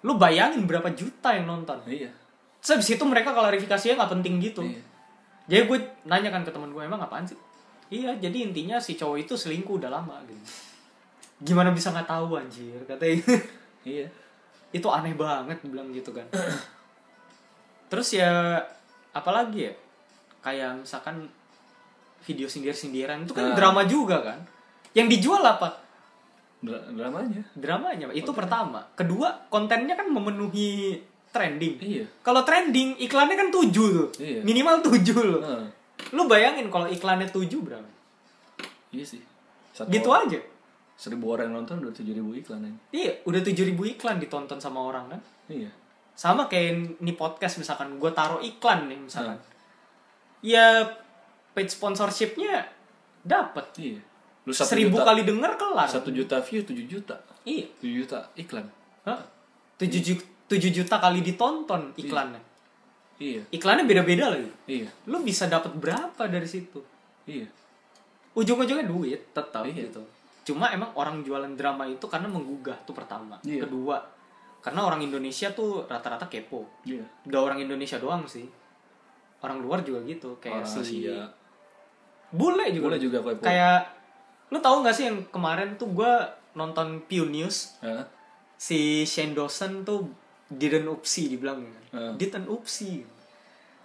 [0.03, 1.79] Lu bayangin berapa juta yang nonton.
[1.83, 2.11] Iya.
[2.59, 4.61] Terus habis itu mereka klarifikasinya nggak penting gitu.
[4.61, 4.81] Iya.
[5.47, 7.39] jadi gue nanya kan ke teman gue emang apaan sih?
[7.87, 10.43] Iya jadi intinya si cowok itu selingkuh udah lama gitu.
[11.41, 12.75] Gimana bisa nggak tahu anjir?
[12.83, 13.23] katanya.
[13.87, 14.11] Iya
[14.69, 16.27] itu aneh banget bilang gitu kan.
[17.87, 18.59] Terus ya
[19.11, 19.73] apalagi ya?
[20.41, 21.27] Kayak misalkan
[22.21, 23.55] video sindir-sindiran itu kan Nah.
[23.55, 24.39] drama juga kan?
[24.91, 25.71] Yang dijual apa?
[26.57, 27.41] Dra- dramanya.
[27.53, 28.81] Dramanya itu pertama.
[28.93, 30.99] Kedua kontennya kan memenuhi
[31.29, 31.77] trending.
[31.79, 32.03] Iya.
[32.19, 34.07] Kalau trending iklannya kan tujuh tuh.
[34.17, 34.41] Iya.
[34.41, 35.41] minimal tujuh loh.
[35.41, 35.65] Heeh.
[36.13, 37.83] lu bayangin kalau iklannya tujuh berapa?
[38.91, 39.19] Iya sih.
[39.73, 40.39] Satu gitu orang- aja
[40.97, 44.57] seribu orang yang nonton udah tujuh ribu iklan aja iya udah tujuh ribu iklan ditonton
[44.57, 45.21] sama orang kan?
[45.45, 45.69] Iya.
[46.17, 49.37] Sama kayak ini podcast misalkan gue taruh iklan nih misalkan.
[49.37, 49.55] Hmm.
[50.41, 50.89] ya
[51.53, 52.65] page sponsorshipnya
[53.21, 54.01] dapat iya.
[54.47, 55.85] Lu seribu juta, kali denger kelar.
[55.85, 57.15] satu juta view tujuh juta.
[57.45, 57.69] Iya.
[57.77, 58.65] Tujuh juta iklan.
[59.05, 59.21] Hah?
[59.77, 62.41] tujuh juta tujuh juta kali ditonton iklannya?
[63.21, 63.45] Iya.
[63.53, 64.49] Iklannya beda-beda lagi.
[64.65, 64.89] Iya.
[65.05, 66.81] Lu bisa dapat berapa dari situ?
[67.29, 67.45] Iya.
[68.33, 69.85] Ujung-ujungnya duit tetap Iya.
[69.85, 70.01] gitu
[70.47, 73.61] cuma emang orang jualan drama itu karena menggugah tuh pertama Iya.
[73.61, 73.99] kedua
[74.57, 78.47] karena orang Indonesia tuh rata-rata kepo iya udah orang Indonesia doang sih
[79.39, 81.27] orang luar juga gitu kayak orang si Asia
[82.29, 83.41] bule juga Bule juga kepo.
[83.41, 83.79] kayak
[84.47, 88.07] lu tahu nggak sih yang kemarin tuh gua nonton Pew News Hah?
[88.55, 90.07] si Shane Dawson tuh
[90.47, 92.13] didn't upsi dibilang kan Heeh.
[92.17, 93.03] didn't upsi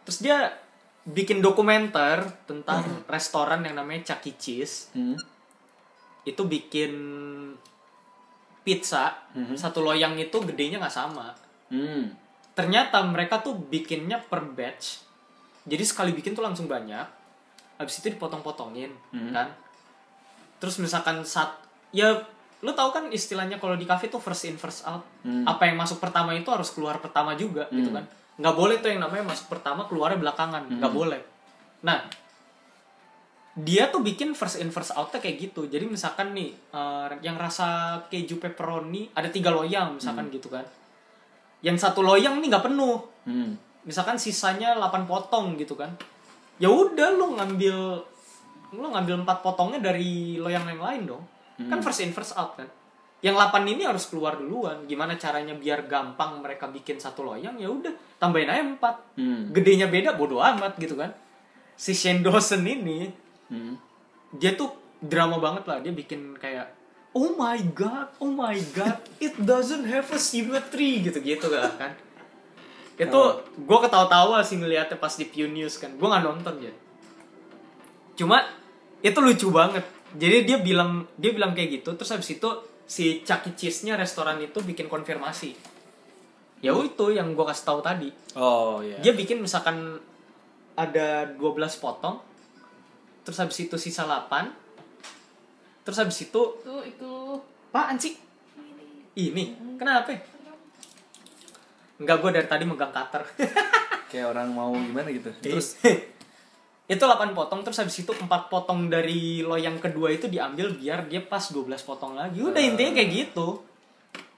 [0.02, 0.50] terus dia
[1.02, 4.32] bikin dokumenter tentang restoran yang namanya Chuck E.
[4.32, 5.18] Cheese Hmm.
[6.22, 6.92] Itu bikin
[8.62, 9.58] pizza Mhm.
[9.58, 11.34] satu loyang itu gedenya nggak sama
[11.66, 12.14] Hmm.
[12.52, 15.02] ternyata mereka tuh bikinnya per batch
[15.64, 17.06] jadi sekali bikin tuh langsung banyak
[17.76, 19.32] habis itu dipotong-potongin Mhm.
[19.32, 19.48] kan
[20.58, 21.58] terus misalkan saat
[21.90, 22.14] ya
[22.62, 25.42] lu tahu kan istilahnya kalau di cafe tuh first in first out Hmm.
[25.42, 27.98] apa yang masuk pertama itu harus keluar pertama juga gitu Hmm.
[27.98, 28.04] kan
[28.38, 31.00] nggak boleh tuh yang namanya masuk pertama keluarnya belakangan nggak Hmm.
[31.02, 31.20] boleh
[31.82, 31.98] nah
[33.52, 35.68] dia tuh bikin first in first outnya kayak gitu.
[35.68, 40.64] Jadi misalkan nih eh, yang rasa keju pepperoni ada tiga loyang misalkan gitu kan.
[41.60, 42.98] Yang satu loyang nih nggak penuh.
[43.22, 43.54] Hmm.
[43.82, 45.90] misalkan sisanya 8 potong gitu kan.
[46.58, 47.98] Ya udah lu ngambil
[48.72, 51.24] lu ngambil empat potongnya dari loyang yang lain dong.
[51.66, 52.66] Kan first in first out kan.
[53.22, 54.86] Yang 8 ini harus keluar duluan.
[54.86, 57.58] Gimana caranya biar gampang mereka bikin satu loyang?
[57.58, 59.50] Ya udah tambahin aja 4 Hmm.
[59.50, 61.10] gedenya beda bodo amat gitu kan.
[61.78, 63.06] Si Shane Dawson ini
[63.52, 63.76] Hmm.
[64.40, 66.72] dia tuh drama banget lah dia bikin kayak
[67.12, 71.92] oh my god oh my god it doesn't have a symmetry gitu gitu kan.
[72.96, 75.92] Itu gue ketawa-tawa sih ngeliatnya pas di Pew News kan.
[76.00, 76.72] Gue nggak nonton ya
[78.16, 78.44] cuma
[79.02, 79.84] itu lucu banget.
[80.12, 82.48] Jadi dia bilang dia bilang kayak gitu terus habis itu
[82.84, 83.56] si Chuck E.
[83.56, 85.56] Cheese-nya restoran itu bikin konfirmasi.
[86.62, 88.08] Ya itu yang gue kasih tahu tadi.
[88.38, 89.00] Oh iya.
[89.02, 89.98] dia bikin misalkan
[90.78, 92.22] ada 12 potong
[93.22, 94.50] terus habis itu sisa 8
[95.82, 97.10] terus habis itu Tuh itu
[97.68, 98.14] apaan sih
[99.14, 100.14] ini kenapa
[101.96, 103.22] Enggak, gue dari tadi megang cutter
[104.10, 105.30] Kayak orang mau gimana gitu.
[105.38, 106.02] Terus Terus
[106.92, 111.22] itu 8 potong terus habis itu 4 potong dari loyang kedua itu diambil biar dia
[111.22, 112.42] pas 12 potong lagi.
[112.42, 112.66] Udah Ah.
[112.66, 113.62] intinya kayak gitu.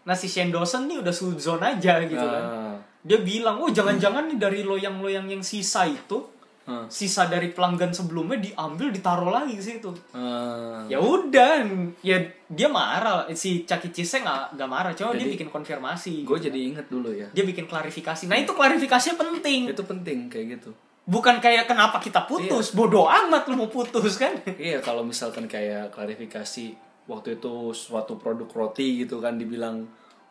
[0.05, 2.45] Nah si Shane Dawson nih udah suzon aja gitu kan.
[2.45, 2.77] Ah.
[3.01, 6.23] Dia bilang, "Oh, jangan-jangan nih dari loyang-loyang yang sisa itu
[6.65, 6.89] Ah.
[6.89, 10.85] sisa dari pelanggan sebelumnya diambil ditaruh lagi ke situ." Ah.
[10.89, 11.65] Ya udah,
[12.01, 12.17] ya
[12.49, 13.29] dia marah.
[13.37, 13.93] Si Chuck E.
[13.93, 16.25] Cheese nggak nggak marah, cuma dia bikin konfirmasi.
[16.25, 17.29] gue gitu jadi inget dulu ya.
[17.33, 18.25] dia bikin klarifikasi.
[18.27, 19.73] Nah, itu klarifikasinya penting.
[19.73, 20.71] Itu penting kayak gitu.
[21.05, 24.33] Bukan kayak kenapa kita putus, bodoh amat lu mau putus kan.
[24.57, 26.73] Iya kalau misalkan kayak klarifikasi
[27.05, 29.85] waktu itu suatu produk roti gitu kan dibilang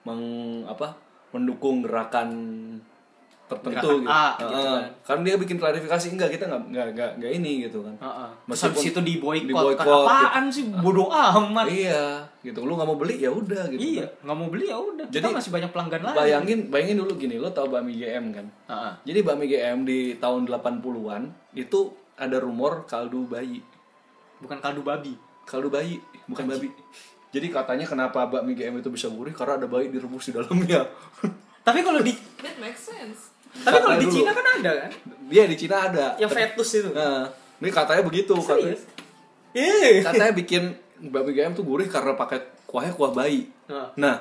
[0.03, 0.21] meng
[0.65, 0.97] apa
[1.29, 2.29] mendukung gerakan
[3.43, 4.08] tertentu gitu.
[4.08, 4.65] A, gitu Heeh.
[4.65, 4.84] kan.
[5.03, 7.95] Kan dia bikin klarifikasi enggak kita enggak enggak enggak, enggak ini gitu kan.
[7.99, 8.30] Heeh.
[8.32, 9.47] Terus Meskipun habis itu di boykot.
[9.51, 11.65] di-boykot, Apaan sih bodoh amat.
[11.67, 12.05] Iya,
[12.41, 12.59] gitu.
[12.63, 13.82] Lu nggak mau beli ya udah gitu.
[13.84, 14.24] Iya, kan.
[14.26, 15.05] nggak mau beli ya udah.
[15.11, 16.15] Kita Jadi, masih banyak pelanggan lain.
[16.15, 18.45] Bayangin, bayangin dulu gini, lo tau bakmi GM kan?
[18.72, 18.91] Heeh.
[19.11, 21.24] Jadi bakmi GM di tahun 80-an
[21.59, 21.80] itu
[22.15, 23.59] ada rumor kaldu bayi.
[24.39, 25.13] Bukan kaldu babi.
[25.43, 25.99] Kaldu bayi,
[26.32, 26.72] bukan babi.
[27.34, 30.86] Jadi katanya kenapa bakmi GM itu bisa gurih karena ada bayi direbus di dalamnya.
[31.63, 32.13] Tapi kalau di
[32.43, 33.32] that makes sense.
[33.62, 34.16] Tapi kalau di dulu.
[34.18, 34.91] Cina kan ada kan?
[35.30, 36.06] Dia di Cina ada.
[36.18, 36.89] Yang fetus itu.
[36.89, 37.30] Nah,
[37.62, 38.34] ini katanya begitu.
[38.34, 38.78] Katanya?
[39.54, 40.01] Iya.
[40.01, 40.74] katanya bikin
[41.14, 43.54] bakmi GM tuh gurih karena pakai kuahnya kuah bayi.
[43.70, 43.93] Nah.
[43.93, 44.16] Nah,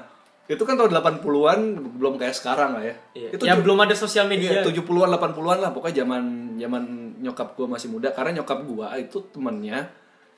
[0.44, 1.60] itu kan tahun 80-an
[1.96, 2.94] belum kayak sekarang lah ya.
[3.16, 3.28] Iya.
[3.32, 4.60] Itu ya belum ada sosial media.
[4.60, 6.82] Iya, 70-an 80-an lah pokoknya zaman zaman
[7.24, 9.88] nyokap gua masih muda karena nyokap gua itu temennya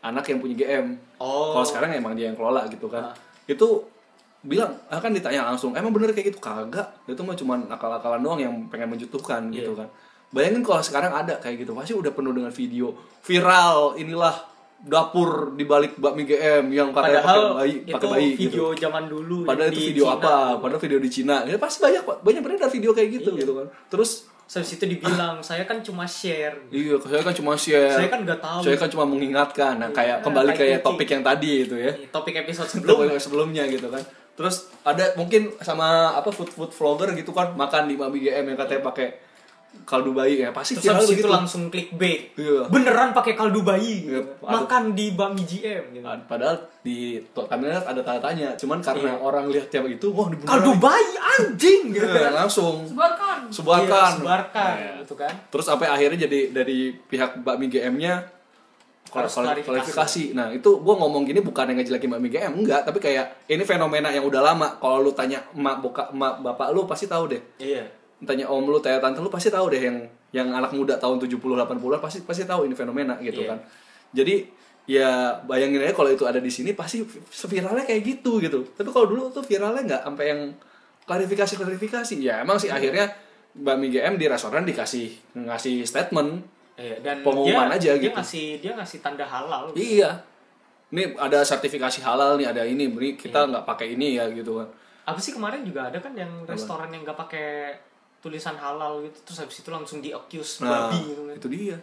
[0.05, 0.87] anak yang punya GM.
[1.19, 1.59] Oh.
[1.59, 3.11] Kalau sekarang emang dia yang kelola gitu kan.
[3.11, 3.15] Ah.
[3.51, 3.91] Itu
[4.45, 6.93] bilang akan ditanya langsung, "Emang bener kayak gitu?" Kagak.
[7.05, 9.81] Itu mah cuman akal-akalan doang yang pengen menjatuhkan gitu Iya.
[9.81, 9.91] kan.
[10.29, 12.91] bayangin kalau sekarang ada kayak gitu pasti udah penuh dengan video
[13.23, 14.35] viral inilah
[14.81, 18.83] dapur di balik bakmi GM yang katanya pakai bayi pakai bayi video gitu.
[18.83, 19.47] zaman dulu.
[19.47, 20.19] Padahal itu video Cina.
[20.19, 20.35] apa?
[20.59, 21.37] Padahal video di Cina.
[21.43, 23.41] Ya pasti banyak banyak beredar video kayak gitu Iya.
[23.41, 23.67] gitu kan.
[23.89, 24.11] Terus
[24.45, 26.69] Terus itu dibilang, saya kan cuma share.
[26.69, 27.97] iya, saya kan cuma share.
[27.97, 28.61] Saya kan nggak tahu.
[28.61, 29.81] Saya kan cuma mengingatkan.
[29.81, 31.91] Nah, kayak Iya, kembali kayak topik yang tadi itu ya.
[32.13, 33.17] Topik episode Sebelum sebelum.
[33.17, 34.05] sebelumnya gitu kan.
[34.35, 38.59] Terus ada mungkin sama apa food food vlogger gitu kan makan di Mami GM yang
[38.59, 39.09] katanya pakai
[39.82, 41.35] kaldu bayi ya pasti Terus habis itu begitu.
[41.35, 42.30] langsung clickbait.
[42.39, 42.70] Iya.
[42.70, 44.07] Beneran pakai kaldu bayi.
[44.07, 46.07] Iya, Makan di Bami GM gitu.
[46.30, 49.18] Padahal di lihat ada tanda tanya, cuman karena Iya.
[49.18, 52.07] orang lihat yang itu, wah di Kaldu bayi anjing gitu.
[52.07, 53.51] Iya, langsung Sebarkan.
[53.51, 54.11] sebarkan.
[54.12, 54.93] Iya, sebarkan Iya.
[55.03, 55.35] gitu kan.
[55.51, 58.30] Terus sampai akhirnya jadi dari pihak Bakmi GM-nya
[59.15, 59.62] Kualifikasi.
[59.62, 60.25] klarifikasi.
[60.35, 64.11] Nah, itu gua ngomong gini bukan yang ngejelekin Bakmi GM, enggak, tapi kayak ini fenomena
[64.11, 64.75] yang udah lama.
[64.83, 67.43] Kalau lu tanya emak boka emak bapak lu pasti tahu deh.
[67.62, 67.87] Iya.
[68.25, 69.97] Tanya om lu, tanya tante lu pasti tahu deh yang
[70.35, 73.55] yang anak muda tahun 70 80-an pasti pasti tahu ini fenomena gitu Iya.
[73.55, 73.59] kan.
[74.11, 74.35] Jadi
[74.85, 77.01] ya bayangin aja kalau itu ada di sini pasti
[77.49, 78.67] viralnya kayak gitu gitu.
[78.75, 80.41] Tapi kalau dulu tuh viralnya nggak sampai yang
[81.05, 82.15] klarifikasi klarifikasi.
[82.21, 83.12] Ya emang sih akhirnya
[83.55, 86.43] Bakmi GM di restoran dikasih ngasih statement
[86.75, 88.14] Iya, dan Pengumuman dia, aja dia gitu.
[88.14, 89.70] ngasih dia ngasih tanda halal.
[89.72, 90.11] Iya.
[90.91, 94.68] Ini ada sertifikasi halal nih, ada ini, beri kita nggak pakai ini ya gitu kan.
[95.05, 97.79] Apa sih kemarin juga ada kan yang restoran yang nggak pakai
[98.18, 101.35] tulisan halal gitu terus habis itu langsung di accuse Nah, babi gitu kan.
[101.37, 101.77] itu dia.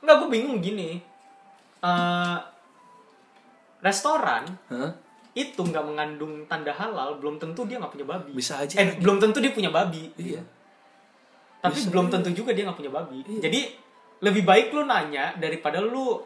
[0.00, 1.02] Enggak, gue bingung gini.
[1.80, 2.38] Eh
[3.80, 4.92] restoran Hah?
[5.32, 8.30] itu nggak mengandung tanda halal, belum tentu dia nggak punya babi.
[8.32, 10.10] Bisa aja Eh, belum tentu dia punya babi.
[10.16, 10.42] Iya.
[11.60, 13.20] Tapi belum tentu juga dia nggak punya babi.
[13.26, 13.60] Jadi
[14.20, 16.20] lebih baik lu nanya daripada lu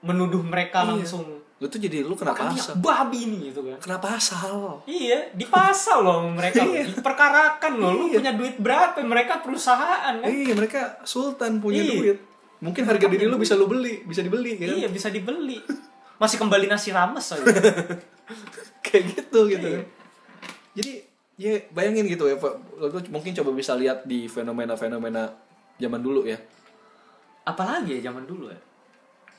[0.00, 0.96] menuduh mereka Iya.
[0.96, 1.24] langsung
[1.62, 2.74] Lu tuh jadi lu kenapa "Makan asal?
[2.74, 3.78] babi nih gitu kan.
[3.78, 4.82] Kenapa asal?
[4.82, 6.58] Iya, dipasal loh mereka.
[6.66, 6.90] Iya.
[6.90, 7.90] Diperkarakan loh.
[7.94, 8.18] Lu Iya.
[8.18, 8.98] punya duit berapa?
[8.98, 10.26] Mereka perusahaan kan.
[10.26, 11.92] Iya, mereka sultan punya Iya.
[11.94, 12.18] duit.
[12.58, 14.74] Mungkin harga diri lu bisa lu beli, bisa dibeli kan?
[14.74, 15.62] Iya, bisa dibeli.
[16.18, 17.46] Masih kembali nasi rames aja.
[18.82, 19.66] Kayak gitu gitu.
[19.68, 19.82] Iya.
[20.74, 20.92] Jadi
[21.38, 22.54] ya bayangin gitu ya, Pak.
[22.74, 25.30] Lu tuh mungkin coba bisa lihat di fenomena-fenomena
[25.78, 26.42] zaman dulu ya.
[27.44, 28.58] Apalagi ya zaman dulu ya.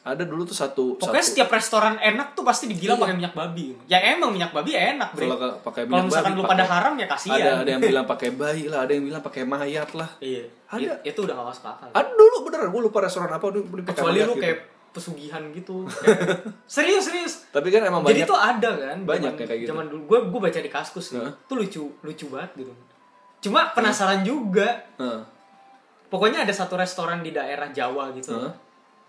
[0.03, 3.03] Ada dulu tuh satu Pokoknya satu setiap restoran enak tuh pasti dibilang Iya.
[3.03, 3.65] pakai minyak babi.
[3.87, 5.31] Ya emang minyak babi enak, Bre.
[5.31, 7.35] kalau pakai Kalau minyak misalkan babi, lu pada haram ya kasihan.
[7.37, 10.09] ada ada yang bilang pakai bayi lah, ada yang bilang pakai mayat lah.
[10.19, 10.43] Iya.
[10.67, 10.99] Ada.
[10.99, 11.87] It- Itu udah gak masuk akal.
[11.89, 14.33] Ada dulu bener, gue lupa restoran apa dulu Kecuali lu gitu.
[14.37, 14.57] kayak
[14.91, 15.87] pesugihan gitu.
[15.87, 17.33] Kayak- serius, serius.
[17.49, 19.69] Tapi kan emang Jadi banyak tuh ada kan banyak zaman, ya kayak gitu.
[19.71, 21.23] Zaman dulu gue gue baca di kaskus nih.
[21.23, 21.33] Heeh.
[21.47, 22.73] Tuh lucu lucu banget gitu.
[23.39, 24.83] Cuma penasaran juga.
[24.97, 25.21] Heeh.
[26.13, 28.37] Pokoknya ada satu restoran di daerah Jawa gitu.
[28.37, 28.53] Heeh.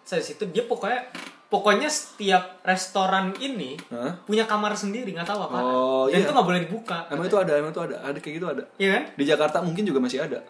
[0.01, 1.05] Saya situ dia pokoknya
[1.47, 4.13] pokoknya setiap restoran ini Heeh.
[4.25, 5.59] punya kamar sendiri nggak tahu apa.
[5.61, 6.25] Oh, Dan iya.
[6.25, 7.05] itu nggak boleh dibuka.
[7.13, 8.65] Emang itu ada, emang itu ada, ada kayak gitu ada.
[8.81, 9.03] Iya kan?
[9.15, 10.41] Di Jakarta mungkin juga masih ada.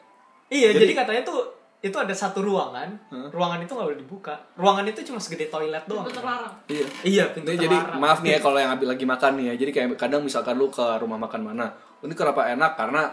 [0.46, 1.40] Iya, Jadi- jadi, katanya tuh
[1.82, 2.88] itu ada satu ruangan.
[3.10, 3.28] Heeh.
[3.34, 4.34] Ruangan itu nggak boleh dibuka.
[4.54, 6.06] Ruangan itu cuma segede toilet doang.
[6.06, 6.54] Itu terlarang.
[6.70, 6.86] Iya.
[7.02, 7.98] Iya, pintu jadi terlarang.
[7.98, 9.54] maaf nih ya kalau yang lagi makan nih ya.
[9.58, 11.66] Jadi kayak kadang misalkan lu ke rumah makan mana,
[12.00, 13.10] ini kenapa enak karena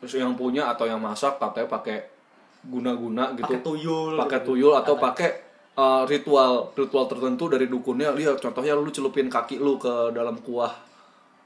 [0.00, 2.19] terus yang punya atau yang masak katanya pakai
[2.64, 3.44] guna-guna gitu.
[3.48, 4.12] pakai tuyul.
[4.20, 4.48] Pakai gitu.
[4.52, 5.30] tuyul atau pakai
[5.76, 8.12] uh, ritual ritual tertentu dari dukunnya.
[8.12, 10.72] Lihat contohnya lu celupin kaki lu ke dalam kuah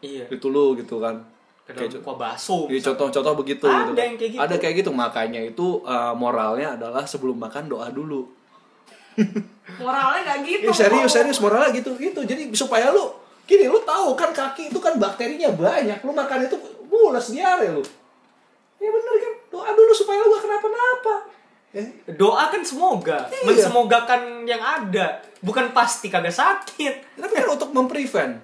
[0.05, 0.29] Iya.
[0.29, 1.17] itu lu gitu kan.
[1.65, 2.69] Ke Kayak dalam kuah bakso.
[2.69, 3.93] Iya contoh-contoh begitu Ada gitu.
[3.97, 4.05] kan.
[4.05, 4.43] yang kayak gitu.
[4.43, 8.29] Ada kayak gitu makanya itu uh, moralnya adalah sebelum makan doa dulu.
[9.81, 10.69] Moralnya nggak gitu.
[10.69, 12.21] Eh, serius serius moralnya gitu gitu.
[12.27, 13.15] Jadi supaya lu
[13.47, 16.03] gini lu tahu kan kaki itu kan bakterinya banyak.
[16.03, 16.57] Lu makan itu
[16.91, 17.83] mules diare lu.
[18.85, 19.33] Ya bener kan.
[19.49, 21.15] Doa dulu supaya lu gak kenapa-napa.
[21.73, 23.43] Eh, Doa kan semoga, Iya.
[23.43, 25.07] mensemogakan yang ada,
[25.41, 27.17] bukan pasti kagak sakit.
[27.17, 28.39] tapi kan untuk memprevent.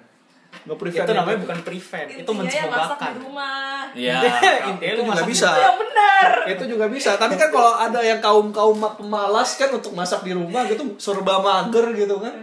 [0.61, 3.07] Nge-prevent Itu yang namanya bukan prevent, itu Intinya yang masak mensemogakan.
[3.07, 3.79] di rumah.
[3.93, 4.17] Iya,
[4.67, 5.47] Intinya itu juga bisa.
[5.47, 6.27] Itu yang benar.
[6.45, 7.11] Itu juga bisa.
[7.15, 11.95] Tapi kan kalau ada yang kaum-kaum pemalas kan untuk masak di rumah gitu serba mager
[11.95, 12.35] gitu kan.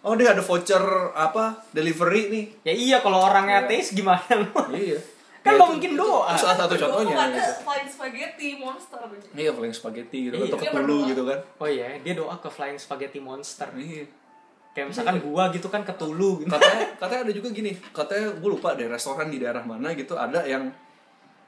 [0.00, 0.78] Oh, dia ada voucher
[1.12, 1.66] apa?
[1.72, 2.44] Delivery nih.
[2.62, 4.54] Ya iya kalau orangnya ateis gimana lu?
[4.70, 5.02] Iya.
[5.46, 6.32] Kan Ya, nggak itu- mungkin itu doa.
[6.34, 7.14] Salah satu contohnya.
[7.30, 7.52] gitu.
[7.62, 8.98] flying spaghetti monster.
[9.30, 11.38] Iya, flying spaghetti gitu Iya, untuk dia ketulu gitu kan.
[11.56, 13.68] Oh iya, dia doa ke Flying Spaghetti Monster.
[13.72, 14.04] Iya.
[14.74, 16.50] Kayak misalkan gua gitu kan ketulu gitu.
[16.50, 20.42] Katanya katanya ada juga gini, katanya gue lupa deh restoran di daerah mana gitu ada
[20.42, 20.68] yang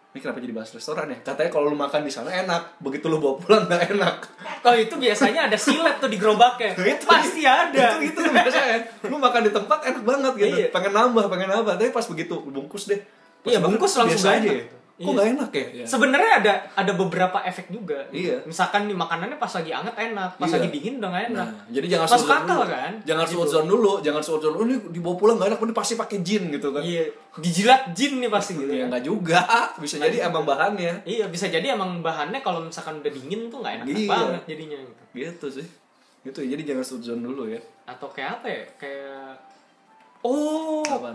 [0.08, 1.20] ini kenapa jadi bahas restoran ya?
[1.20, 4.16] Katanya kalau lu makan di sana enak, begitu lu bawa pulang nggak enak.
[4.64, 6.72] Oh itu biasanya ada silet tuh di gerobaknya.
[7.04, 8.00] Pasti ada.
[8.00, 8.78] itu itu tuh biasanya.
[9.04, 10.56] Lu makan di tempat enak banget gitu.
[10.56, 10.66] Iya.
[10.72, 11.76] Pengen nambah, pengen nambah.
[11.76, 12.96] Tapi pas begitu bungkus deh.
[13.48, 14.52] Pas Iya, bungkus langsung biasa banyak.
[14.52, 14.64] ya.
[14.90, 15.14] kok Iya.
[15.14, 15.84] nggak enak ya, ya.
[15.86, 18.02] Sebenarnya ada ada beberapa efek juga.
[18.10, 18.42] Iya.
[18.42, 20.54] Misalkan nih makanannya pas lagi anget enak, pas Iya.
[20.58, 21.46] lagi dingin udah nggak enak.
[21.46, 22.66] Nah, jadi jangan Masuk suudzon akal dulu.
[22.68, 22.92] kan?
[23.06, 23.32] Jangan Gitu.
[23.32, 24.62] suudzon dulu, jangan suudzon dulu.
[24.66, 26.82] Ini dibawa pulang nggak enak, ini pasti pakai jin gitu kan.
[26.82, 27.02] Iya,
[27.36, 28.66] dijilat jin nih pasti gitu.
[28.68, 28.86] Ya kan.
[28.90, 29.40] nggak juga,
[29.78, 30.92] bisa jadi emang bahannya.
[31.06, 34.10] Iya, bisa jadi emang bahannya kalau misalkan udah dingin tuh nggak enak Iya.
[34.10, 35.02] banget jadinya gitu.
[35.14, 35.66] Gitu sih.
[36.20, 37.62] Gitu ya, jadi jangan suudzon dulu ya.
[37.86, 38.62] Atau kayak apa ya?
[38.76, 39.38] Kayak
[40.20, 41.14] Oh, Apaan?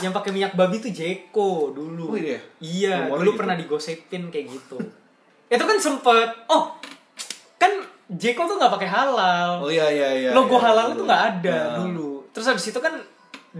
[0.00, 2.12] Yang pakai minyak babi tuh Jeko dulu.
[2.12, 2.38] Oh, iya?
[2.58, 3.38] Iya, Rumornya dulu gitu.
[3.38, 4.76] pernah digosipin kayak gitu.
[5.46, 6.74] Itu kan sempet, oh,
[7.56, 7.72] kan
[8.08, 9.62] Jeko tuh nggak pakai halal.
[9.62, 10.30] Oh iya iya iya.
[10.30, 10.94] Logo iya, halal dulu.
[10.94, 11.76] itu nggak ada Nah.
[11.78, 12.10] dulu.
[12.30, 12.94] Terus habis itu kan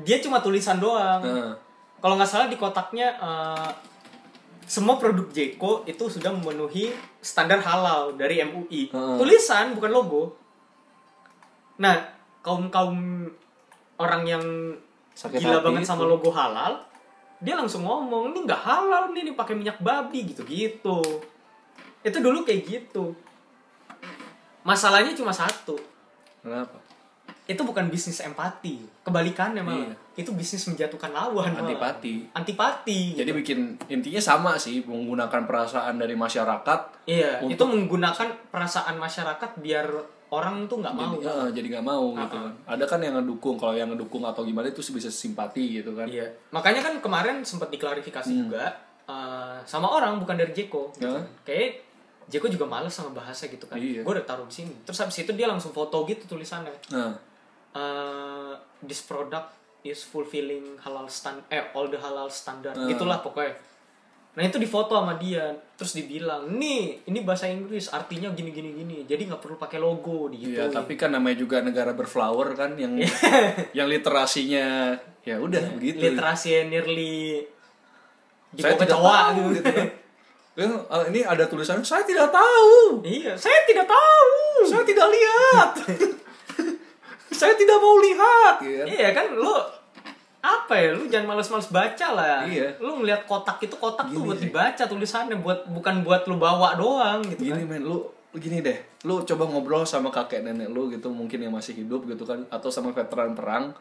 [0.01, 1.21] dia cuma tulisan doang.
[1.21, 1.55] Nah.
[1.99, 3.71] Kalau nggak salah di kotaknya eh,
[4.65, 6.89] semua produk Jeko itu sudah memenuhi
[7.19, 8.89] standar halal dari MUI.
[8.89, 9.17] Heeh.
[9.19, 10.23] Tulisan bukan logo.
[11.77, 11.97] Nah,
[12.41, 13.27] kaum kaum
[13.97, 14.45] orang yang
[15.13, 15.91] Sakit gila banget itu.
[15.91, 16.81] sama logo halal,
[17.39, 21.01] dia langsung ngomong ini nggak halal nih, ini pakai minyak babi gitu gitu.
[22.01, 23.13] Itu dulu kayak gitu.
[24.61, 25.81] Masalahnya cuma satu,
[26.45, 26.77] Kenapa?
[27.49, 29.89] itu bukan bisnis empati, kebalikannya malah.
[29.89, 29.95] Iya.
[30.21, 31.49] Itu bisnis menjatuhkan lawan.
[31.51, 31.65] malah.
[31.65, 32.29] Antipati.
[32.31, 33.01] Antipati.
[33.17, 33.59] Jadi bikin
[33.89, 39.89] intinya sama sih menggunakan perasaan dari masyarakat Iya, Untuk- itu menggunakan perasaan masyarakat biar
[40.31, 41.19] orang tuh nggak mau.
[41.19, 42.47] jadi, eh, jadi nggak mau gitu Uh-uh.
[42.47, 42.55] kan.
[42.79, 46.07] Ada kan yang ngedukung, kalau yang ngedukung atau gimana itu bisa simpati gitu kan.
[46.07, 46.31] Iya.
[46.55, 48.71] Makanya kan kemarin sempat diklarifikasi juga
[49.11, 50.95] eh, sama orang bukan dari Jeko.
[50.95, 51.11] Gitu.
[51.11, 51.19] Hmm.
[51.19, 51.23] Ya.
[51.43, 51.71] Kayak
[52.31, 53.75] Jeko juga males sama bahasa gitu kan.
[53.75, 54.07] Iya.
[54.07, 54.75] Gue udah taruh di sini.
[54.87, 56.75] Terus habis itu dia langsung foto gitu tulisannya.
[56.95, 57.15] Nah,
[57.71, 58.53] Eh,
[58.83, 59.55] this product
[59.87, 62.75] is fulfilling halal stand eh all the halal standard.
[62.75, 62.91] Hmm.
[62.91, 63.55] Gitulah pokoknya.
[64.31, 68.97] Nah itu difoto sama dia, terus dibilang, nih ini bahasa Inggris artinya gini gini gini,
[69.03, 70.55] jadi nggak perlu pakai logo gitu.
[70.55, 72.95] iya tapi kan namanya juga negara berflower kan yang
[73.79, 74.95] yang literasinya
[75.27, 76.15] ya udah begitu.
[76.15, 77.43] literasi nearly
[78.55, 79.67] di Saya tidak kecoa tahu gitu.
[79.67, 79.83] gitu
[80.95, 83.03] eh, ini ada tulisan saya tidak tahu.
[83.07, 84.31] iya, saya tidak tahu.
[84.67, 85.71] Saya tidak lihat.
[87.41, 88.85] saya tidak mau lihat gitu.
[88.91, 89.80] Iya kan lu
[90.41, 92.73] apa ya lu jangan males-males baca lah Iya.
[92.81, 94.49] lu ngeliat kotak itu kotak tuh Gini buat sih.
[94.49, 98.79] dibaca tulisannya buat bukan buat lu bawa doang gitu Gini kan men, lu gini deh,
[99.03, 102.71] lu coba ngobrol sama kakek nenek lu gitu mungkin yang masih hidup gitu kan atau
[102.71, 103.75] sama veteran perang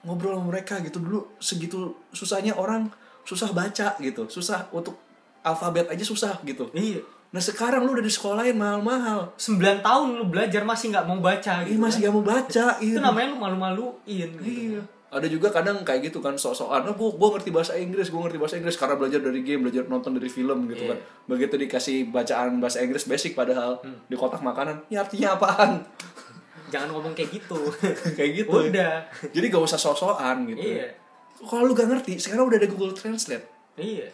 [0.00, 2.88] ngobrol sama mereka gitu dulu segitu susahnya orang
[3.24, 4.96] susah baca gitu susah untuk
[5.40, 10.24] alfabet aja susah gitu iya nah sekarang lu udah di sekolahin mahal-mahal 9 tahun lu
[10.26, 12.04] belajar masih nggak mau baca ini gitu masih kan.
[12.04, 12.98] gak mau baca itu gitu.
[13.00, 14.44] namanya lu malu-maluin gitu.
[14.44, 14.82] Iya.
[15.10, 18.38] Ada juga kadang kayak gitu kan sok-sokan, oh, gua, gua ngerti bahasa Inggris, gua ngerti
[18.38, 20.90] bahasa Inggris karena belajar dari game, belajar nonton dari film gitu Iya.
[20.92, 20.98] kan.
[21.26, 23.98] Begitu dikasih bacaan bahasa Inggris basic padahal Hmm.
[24.04, 25.82] di kotak makanan, ya artinya apaan?
[26.68, 27.58] jangan ngomong kayak gitu
[28.16, 28.54] kayak gitu.
[28.64, 30.62] udah Jadi gak usah sok-sokan gitu.
[30.70, 30.86] iya
[31.40, 33.42] Kalau lu gak ngerti, sekarang udah ada Google Translate.
[33.74, 34.06] iya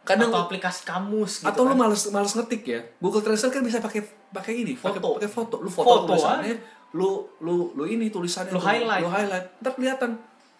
[0.00, 1.84] Kadang atau aplikasi kamus gitu atau lu kan.
[1.84, 2.80] males males ngetik ya.
[2.98, 4.00] Google Translate kan bisa pakai
[4.30, 5.08] pakai ini, pakai Foto.
[5.14, 5.56] pakai foto.
[5.58, 6.56] Lu foto, Foto tulisannya,
[6.94, 9.02] lu lu lu ini tulisannya Lu tuh, highlight.
[9.02, 9.46] Lu highlight.
[9.60, 10.10] Ntar kelihatan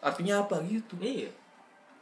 [0.03, 0.99] artinya apa gitu.
[0.99, 1.31] Iya.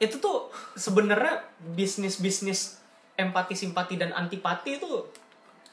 [0.01, 1.45] Itu tuh sebenarnya
[1.77, 2.81] bisnis-bisnis
[3.15, 4.89] empati, simpati dan antipati itu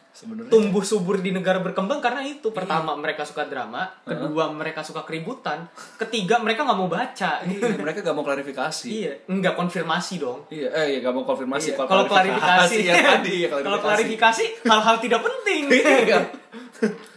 [0.10, 2.50] Sebenarnya tumbuh subur di negara berkembang karena itu.
[2.50, 5.70] Pertama mereka suka drama, kedua mereka suka keributan,
[6.02, 7.40] ketiga mereka nggak mau baca.
[7.50, 8.88] Iya, mereka gak mau klarifikasi.
[8.90, 10.44] iya, nggak konfirmasi dong.
[10.50, 11.76] Iya, eh iya gak mau konfirmasi.
[11.76, 15.62] Iya, Kalau klarifikasi, ya tadi ya kalau klarifikasi hal-hal tidak penting.
[15.72, 16.20] Iya.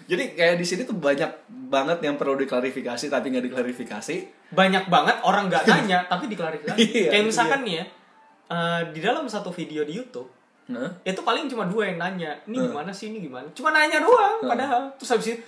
[0.07, 4.17] Jadi kayak di sini tuh banyak banget yang perlu diklarifikasi tapi nggak diklarifikasi.
[4.53, 6.77] Banyak banget orang nggak nanya tapi diklarifikasi.
[6.77, 7.85] Iya, Kayak misalkan nih ya,
[8.53, 10.42] eh, di dalam satu video di YouTube
[10.73, 12.69] Nah, itu paling cuma dua yang nanya ini Hmm.
[12.69, 15.39] gimana sih ini gimana cuma nanya doang padahal terus habis itu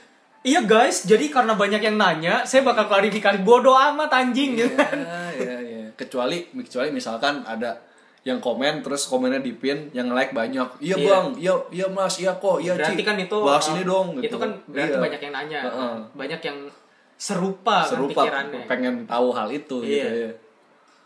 [0.43, 4.93] iya guys jadi karena banyak yang nanya saya bakal klarifikasi bodoh amat anjing gitu kan
[4.95, 5.83] ya, ya, ya.
[5.95, 7.81] Kecuali kecuali misalkan ada
[8.23, 11.07] yang komen terus komennya dipin yang like banyak iya Iya.
[11.07, 13.05] bang iya iya mas iya kok iya berarti Ci.
[13.05, 15.01] kan itu bahas uh, ini dong gitu itu kan berarti Iya.
[15.01, 15.95] banyak yang nanya Heeh.
[16.13, 16.59] banyak yang
[17.15, 19.89] serupa, serupa kan pikirannya pengen tahu hal itu Iya.
[19.89, 20.31] gitu ya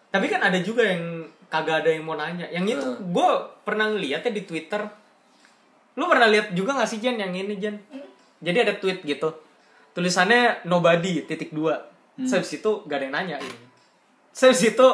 [0.08, 1.04] tapi kan ada juga yang
[1.48, 2.46] kagak ada yang mau nanya.
[2.48, 3.10] Yang itu Hmm.
[3.10, 3.30] gue
[3.62, 4.82] pernah ngeliat ya di twitter.
[5.94, 7.74] Lu pernah lihat juga gak sih Jan yang ini Jan
[8.38, 9.34] jadi ada tweet gitu.
[9.90, 11.88] Tulisannya nobody titik dua.
[12.14, 12.24] Hmm.
[12.24, 13.58] Habis itu gak ada yang nanya ini.
[14.32, 14.86] Habis itu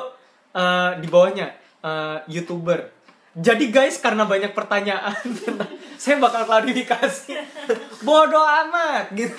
[0.52, 2.88] eh, di bawahnya eh, youtuber.
[3.34, 5.18] Jadi guys karena banyak pertanyaan
[6.00, 7.34] saya bakal klarifikasi.
[8.06, 9.34] Bodoh amat gitu.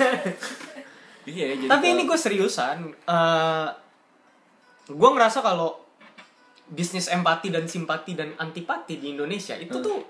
[1.25, 3.67] Iya jadi tapi kalau- ini gue seriusan eh
[4.85, 5.81] gue ngerasa kalau
[6.65, 10.01] bisnis empati dan simpati dan antipati di Indonesia itu tuh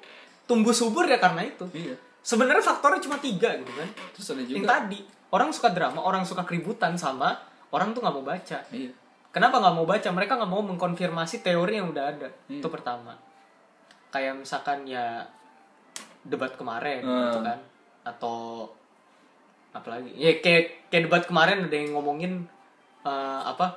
[0.48, 1.68] tumbuh subur ya karena itu.
[1.76, 1.96] Iya.
[2.26, 3.90] Sebenarnya faktornya cuma tiga gitu kan.
[4.16, 5.00] Terus ada yang juga tadi
[5.36, 7.36] orang suka drama orang suka keributan sama
[7.76, 8.58] orang tuh nggak mau baca.
[8.72, 8.92] Iya.
[9.36, 10.10] Kenapa nggak mau baca?
[10.10, 12.30] Mereka nggak mau mengkonfirmasi teori yang udah ada.
[12.48, 12.64] Iya.
[12.64, 13.14] itu pertama.
[14.10, 15.28] Kayak misalkan ya
[16.24, 17.20] debat kemarin Hmm.
[17.30, 17.60] gitu kan.
[18.08, 18.72] Atau
[19.76, 22.48] apalagi ya kayak kayak debat kemarin ada yang ngomongin
[23.04, 23.76] eh, apa?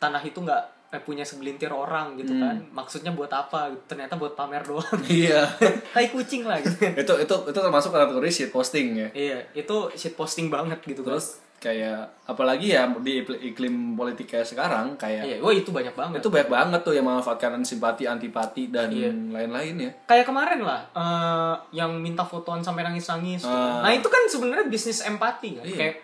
[0.00, 2.54] Tanah itu nggak eh, punya segelintir orang gitu kan.
[2.70, 3.66] Maksudnya buat apa?
[3.84, 4.86] Ternyata buat pamer doang.
[5.04, 5.42] Iya.
[5.94, 6.78] Tai kucing lah gitu.
[6.94, 9.08] Itu itu itu termasuk kategori shit posting ya.
[9.10, 14.28] Iya itu shit posting banget gitu kan terus kayak apalagi ya di ikl- iklim politik
[14.28, 16.20] kayak sekarang kayak iya wah itu banyak banget.
[16.20, 19.08] Itu banyak banget tuh yang memanfaatkan simpati antipati dan Iya.
[19.08, 19.90] lain-lain ya.
[20.04, 23.80] Kayak kemarin lah eh, yang minta fotoan sampai nangis nangis Ah.
[23.80, 25.64] nah itu kan sebenarnya bisnis empati kan?
[25.64, 25.76] Iya.
[25.78, 25.94] kayak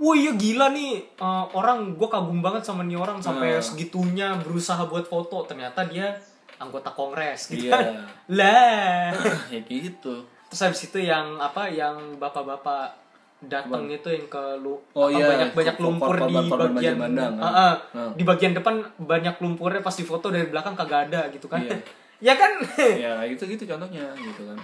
[0.00, 3.60] wah iya gila nih eh, orang gue kagum banget sama nih orang sampai Ah.
[3.60, 6.16] segitunya berusaha buat foto ternyata dia
[6.56, 7.72] anggota kongres gitu Iya.
[7.72, 7.84] kan
[8.38, 9.12] lah
[9.52, 12.96] ya gitu terus habis itu yang apa yang bapak-bapak
[13.40, 17.40] datang itu yang ke lu Oh apa, iya, banyak banyak lumpur di bagian bandang, kan?
[17.40, 17.74] Ah, ah.
[17.94, 18.10] Ah.
[18.12, 21.76] di bagian depan banyak lumpurnya pas di foto dari belakang kagak ada gitu kan Iya.
[22.20, 22.52] ya kan?
[22.76, 24.56] Ya itu gitu contohnya gitu kan.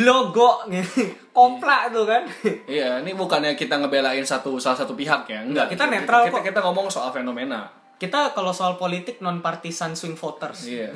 [0.00, 0.64] Logo
[1.30, 2.22] koplak tuh kan.
[2.64, 5.44] Iya ini bukannya kita ngebelain satu salah satu pihak ya?
[5.44, 5.68] Enggak.
[5.70, 6.44] Kita netral kita, kok.
[6.48, 7.68] kita ngomong soal fenomena.
[7.96, 10.66] Kita kalau soal politik non partisan swing voters.
[10.66, 10.90] Iya.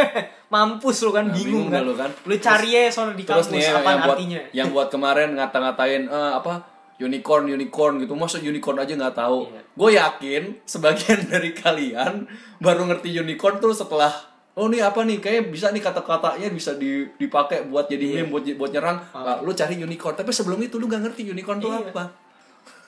[0.54, 1.82] Mampus lu kan Nah, bingung, bingung kan?
[1.84, 2.10] lu kan.
[2.24, 4.40] lu cari ya sono di kampus nih ya, apa yang buat artinya?
[4.54, 6.64] yang buat kemarin ngata-ngatain eh, apa
[6.96, 8.16] unicorn unicorn gitu.
[8.16, 9.50] Masa unicorn aja nggak tahu?
[9.50, 9.60] Iya.
[9.76, 12.24] gue yakin sebagian dari kalian
[12.56, 14.08] baru ngerti unicorn tuh setelah
[14.56, 15.20] oh nih apa nih?
[15.20, 18.16] Kayak bisa nih kata-katanya bisa di- dipakai buat jadi Iya.
[18.22, 18.96] meme buat buat nyerang.
[19.12, 20.16] Nah, lu cari unicorn.
[20.16, 21.92] Tapi sebelum itu lu nggak ngerti unicorn tuh Iya.
[21.92, 22.04] apa.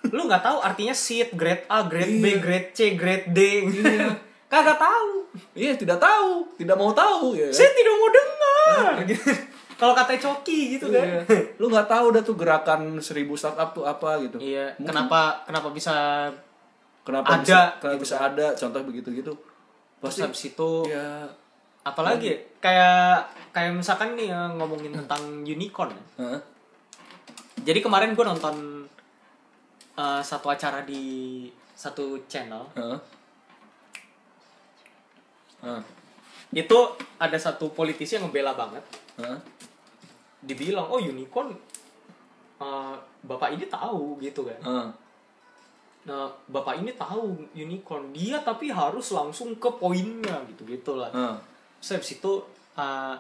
[0.09, 2.39] Lu nggak tau artinya seed grade A grade B Iya.
[2.39, 3.41] grade C grade D.
[4.49, 5.29] Kagak tahu.
[5.53, 6.49] Iya tidak tahu.
[6.57, 7.53] Tidak mau tahu ya.
[7.53, 8.93] Saya tidak mau dengar.
[9.05, 9.29] Gitu.
[9.79, 11.05] kalau kata Coki gitu kan.
[11.05, 11.21] Iya.
[11.55, 14.41] lu nggak tahu dah tuh gerakan seribu startup tuh apa gitu.
[14.41, 14.73] Iya.
[14.75, 15.95] Mungkin kenapa kenapa bisa
[17.05, 18.47] kenapa ada, bisa kenapa gitu bisa ada?
[18.57, 19.33] Contoh begitu gitu
[19.99, 21.27] pasti habis itu ya
[21.89, 22.39] apalagi ya?
[22.61, 23.15] kayak
[23.57, 26.05] kayak misalkan nih ya, ngomongin tentang unicorn ya.
[26.21, 26.41] Hah?
[27.65, 28.87] jadi kemarin gue nonton
[29.99, 32.99] uh, satu acara di satu channel Hah?
[35.63, 35.83] Hah?
[36.49, 36.79] itu
[37.21, 38.85] ada satu politisi yang ngebela banget
[39.21, 39.39] Hah?
[40.41, 41.53] dibilang oh unicorn
[42.63, 42.95] uh,
[43.27, 44.89] bapak ini tahu gitu kan Hah?
[46.09, 51.37] nah bapak ini tahu unicorn dia tapi harus langsung ke poinnya gitu gitulah Hah?
[51.79, 52.33] Terus habis itu
[52.75, 53.15] uh,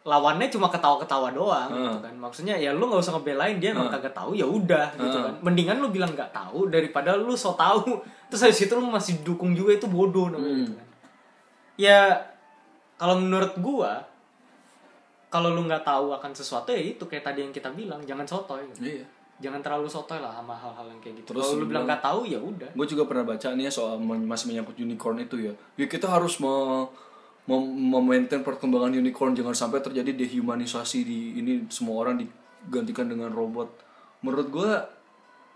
[0.00, 2.00] lawannya cuma ketawa-ketawa doang gitu Hmm.
[2.00, 3.94] kan maksudnya ya lu nggak usah ngebelain dia emang Hmm.
[3.94, 5.26] kagak tahu ya udah gitu Hmm.
[5.28, 8.00] kan mendingan lu bilang nggak tahu daripada lu so tahu
[8.32, 10.60] terus habis itu lu masih dukung juga itu bodoh namanya Hmm.
[10.62, 10.86] gitu kan
[11.76, 12.00] ya
[12.96, 14.08] kalau menurut gua
[15.28, 18.64] kalau lu nggak tahu akan sesuatu ya itu kayak tadi yang kita bilang jangan sotoy
[18.76, 19.04] Iya.
[19.38, 22.20] jangan terlalu sotoy lah sama hal-hal yang kayak gitu Terus kalau lu bilang nggak tahu
[22.24, 25.52] ya udah Gue juga pernah baca nih ya soal masih menyangkut unicorn itu ya.
[25.76, 26.52] Ya kita harus me
[27.50, 33.66] mem- memaintain perkembangan unicorn jangan sampai terjadi dehumanisasi di ini semua orang digantikan dengan robot.
[34.22, 34.70] Menurut gue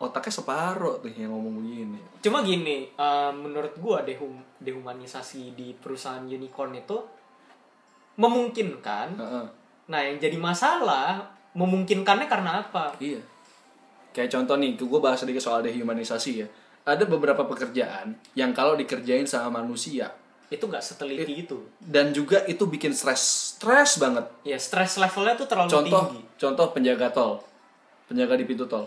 [0.02, 2.00] otaknya separuh tuh yang ngomong begini.
[2.18, 6.98] Cuma gini, eh, menurut gua dehum dehumanisasi di perusahaan unicorn itu
[8.18, 9.08] memungkinkan.
[9.14, 9.46] Heeh.
[9.84, 11.22] Nah, yang jadi masalah
[11.54, 12.96] memungkinkannya karena apa?
[12.98, 13.22] Iya.
[14.14, 16.46] Kayak contoh nih, gue bahas sedikit soal dehumanisasi ya.
[16.84, 20.12] Ada beberapa pekerjaan yang kalau dikerjain sama manusia
[20.48, 21.58] Itu nggak seteliti itu.
[21.80, 24.28] dan juga itu bikin stres, stres banget.
[24.42, 26.22] Ya, stress levelnya tuh terlalu contoh tinggi.
[26.36, 27.32] contoh penjaga tol
[28.04, 28.86] penjaga di pintu tol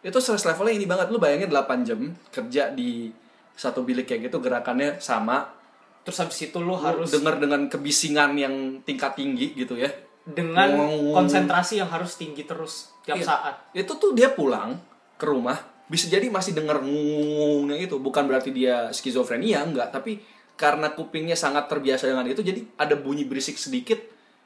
[0.00, 3.08] itu stress levelnya ini banget lu bayangin 8 jam kerja di
[3.52, 5.56] satu bilik kayak gitu gerakannya sama
[6.00, 9.88] Terus habis itu lu lu harus denger dengan kebisingan yang tingkat tinggi gitu ya
[10.22, 10.72] dengan
[11.12, 13.26] konsentrasi yang harus tinggi terus tiap Iya.
[13.26, 13.54] saat.
[13.72, 14.80] itu tuh dia pulang
[15.16, 20.20] ke rumah bisa jadi masih denger ngungungnya itu bukan berarti dia skizofrenia enggak tapi
[20.60, 23.96] karena kupingnya sangat terbiasa dengan itu jadi ada bunyi berisik sedikit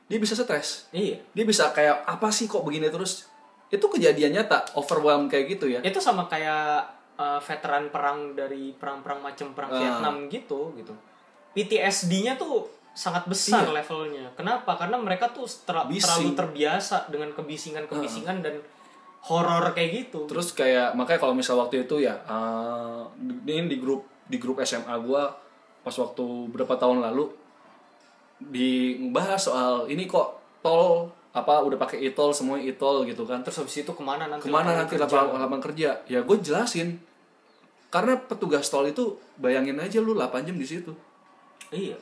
[0.04, 1.18] dia bisa stres Iya.
[1.28, 3.26] dia bisa kayak apa sih kok begini terus
[3.66, 9.18] itu kejadian nyata overwhelm kayak gitu ya Itu sama kayak uh, veteran perang dari perang-perang
[9.20, 9.78] macam perang Ah.
[9.80, 10.94] Vietnam gitu gitu.
[11.52, 13.74] PTSD-nya tuh sangat besar Iya.
[13.74, 14.26] levelnya.
[14.32, 14.74] Kenapa?
[14.76, 15.98] Karena mereka tuh ter- Bising.
[16.00, 18.62] terlalu terbiasa dengan kebisingan-kebisingan dan
[19.24, 20.28] horor kayak gitu.
[20.28, 23.02] terus kayak makanya kalau misal waktu itu ya eh,
[23.48, 25.32] ini di grup di grup SMA gua
[25.84, 27.28] pas waktu berapa tahun lalu
[28.40, 33.74] dibahas soal ini kok tol apa udah pakai e-tol semua e-tol gitu kan Terus habis
[33.82, 34.46] itu ke mana nanti?
[34.46, 35.16] ke mana lapangan nanti kerja?
[35.18, 36.88] lapangan, kerja ya gue jelasin
[37.90, 40.94] karena petugas tol itu bayangin aja lu 8 jam di situ
[41.74, 41.98] Iya.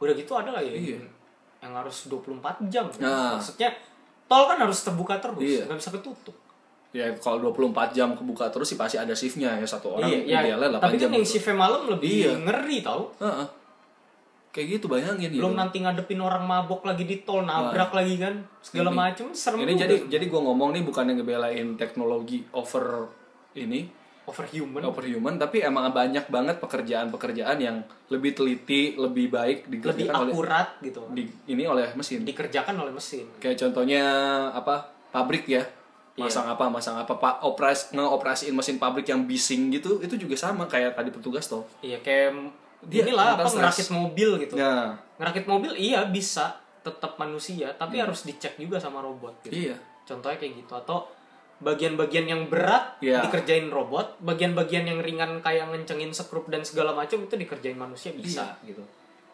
[0.00, 1.04] Udah gitu ada lah ya Iya.
[1.60, 2.88] yang, harus 24 jam.
[2.96, 3.36] Nah.
[3.36, 3.68] Maksudnya
[4.24, 5.68] tol kan harus terbuka terus, Iya.
[5.68, 6.36] nggak bisa ketutup.
[6.90, 10.38] Ya kalau 24 jam kebuka terus sih pasti ada shiftnya ya satu orang iya, ya,
[10.46, 11.32] idealnya 8 tapi jam kan yang gitu.
[11.34, 12.32] shiftnya malam lebih Iya.
[12.40, 13.46] ngeri tau Heeh.
[14.50, 15.44] kayak gitu bayangin gitu.
[15.44, 19.60] belum nanti ngadepin orang mabok lagi di tol nabrak lagi kan segala Ini- macem serem
[19.60, 19.82] ini juga.
[19.84, 23.12] jadi jadi gue ngomong nih bukan yang ngebelain teknologi over
[23.52, 23.84] ini
[24.24, 27.76] overhuman overhuman tapi emang banyak banget pekerjaan-pekerjaan yang
[28.08, 32.90] lebih teliti lebih baik lebih dikerjakan oleh akurat gitu di, ini oleh mesin dikerjakan oleh
[32.90, 34.02] mesin kayak contohnya
[34.50, 34.82] apa
[35.12, 35.62] pabrik ya
[36.16, 37.40] masang apa masang apa pak.
[37.40, 41.64] Operas ngeoperasiin mesin pabrik yang bising gitu itu juga sama kayak tadi petugas toh.
[41.80, 42.32] Iya kayak
[42.86, 43.94] Dia inilah apa mental ngerakit stress.
[43.94, 44.54] mobil gitu.
[44.56, 46.56] Nah ngerakit mobil iya bisa.
[46.80, 49.70] Tetap manusia tapi harus dicek juga sama robot gitu.
[49.70, 49.76] Iya.
[50.06, 50.72] Contohnya kayak gitu.
[50.72, 51.10] Atau
[51.56, 53.26] bagian-bagian yang berat Iya.
[53.26, 54.20] dikerjain robot.
[54.22, 58.84] Bagian-bagian yang ringan kayak ngencengin sekrup dan segala macam itu dikerjain manusia bisa gitu.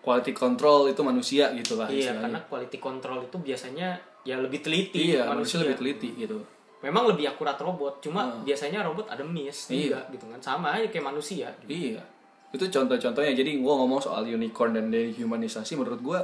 [0.02, 2.22] Quality control itu manusia gitu lah iya istilahnya.
[2.26, 3.88] karena quality control itu biasanya
[4.22, 6.42] ya lebih teliti iya manusia lebih teliti gitu
[6.82, 9.96] memang lebih akurat robot cuma biasanya robot ada miss Iya.
[9.96, 11.70] juga gitu kan sama aja kayak manusia gitu.
[11.70, 12.02] Iya.
[12.50, 13.32] Itu contoh-contohnya.
[13.32, 16.20] Jadi gua ngomong soal unicorn dan dehumanisasi menurut gua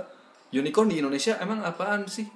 [0.51, 2.27] unicorn di Indonesia emang apaan sih?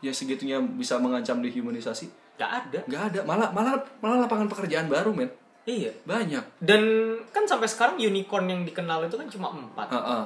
[0.00, 2.08] Ya segitunya bisa mengancam dehumanisasi?
[2.34, 3.20] Gak ada Gak ada.
[3.22, 5.28] Malah malah malah lapangan pekerjaan baru, men.
[5.64, 6.60] iya Banyak.
[6.60, 6.82] dan
[7.30, 10.24] kan sampai sekarang unicorn yang dikenal itu kan cuma empat Heeh.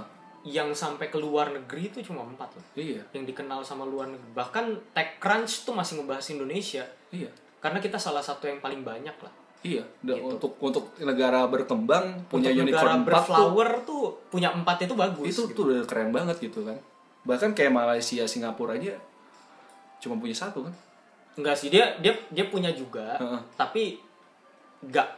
[0.48, 3.04] Yang sampai ke luar negeri itu cuma empat loh Iya.
[3.12, 7.28] yang dikenal sama luar negeri bahkan TechCrunch tuh masih ngebahas Indonesia Iya.
[7.58, 9.82] karena kita salah satu yang paling banyak lah Iya.
[9.98, 14.86] Dan untuk untuk negara berkembang punya Untuk negara unicorn 4 tuh berflower tuh punya empat
[14.86, 15.52] itu bagus itu gitu.
[15.52, 16.78] tuh udah keren banget gitu kan.
[17.26, 18.94] Bahkan kayak Malaysia, Singapura aja
[19.98, 20.70] cuma punya satu kan.
[21.34, 23.40] enggak sih dia dia dia punya juga Heeh.
[23.54, 23.98] tapi
[24.78, 25.10] enggak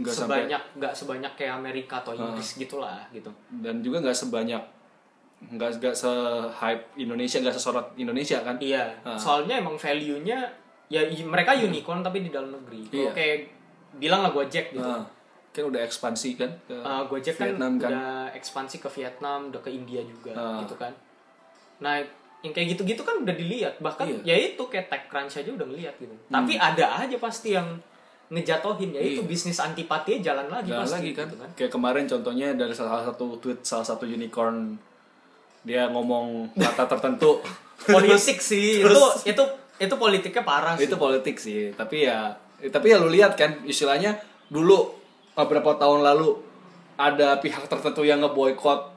[0.00, 3.28] Nggak sebanyak nggak sebanyak kayak Amerika atau Inggris gitulah gitu
[3.58, 4.62] dan juga nggak sebanyak
[5.40, 6.12] nggak nggak se
[6.52, 9.16] hype Indonesia nggak sesorot Indonesia kan iya Ah.
[9.16, 10.44] soalnya emang value nya
[10.86, 13.10] ya mereka unicorn tapi di dalam negeri Iya.
[13.10, 13.36] Kayak
[13.94, 15.04] bilang lah Gojek gitu Nah,
[15.50, 19.60] kan udah ekspansi kan ke Uh, Gojek kan Vietnam kan udah ekspansi ke Vietnam, udah
[19.60, 20.60] ke India juga Ah.
[20.60, 20.92] gitu kan.
[21.78, 21.98] Nah,
[22.40, 24.20] yang kayak gitu-gitu kan udah dilihat, bahkan Iya.
[24.24, 26.12] ya itu kayak TechCrunch aja udah ngeliat gitu.
[26.26, 27.66] Tapi ada aja pasti yang
[28.30, 29.26] ngejatohin ya itu Iya.
[29.26, 31.26] bisnis antipati jalan lagi Jalan pasti lagi kan.
[31.26, 31.50] gitu kan.
[31.52, 34.78] kayak kemarin contohnya dari salah satu tweet salah satu unicorn
[35.60, 37.42] dia ngomong kata tertentu
[37.86, 39.42] Politik sih itu Terus- itu
[39.78, 40.84] itu politiknya parah sih.
[40.84, 42.30] itu politik sih tapi ya
[42.62, 44.14] tapi ya lu lihat kan istilahnya
[44.46, 44.92] dulu
[45.32, 46.36] beberapa tahun lalu
[46.94, 48.92] ada pihak tertentu yang ngeboikot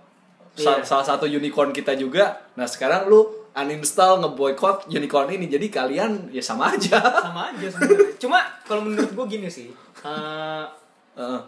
[0.54, 0.86] Iya.
[0.86, 6.42] salah satu unicorn kita juga nah sekarang lu uninstall ngeboikot unicorn ini jadi kalian ya
[6.42, 8.18] sama aja sama aja sebenarnya.
[8.18, 9.70] Cuma kalau menurut gue gini sih.
[10.04, 10.66] eh,
[11.14, 11.42] Heeh.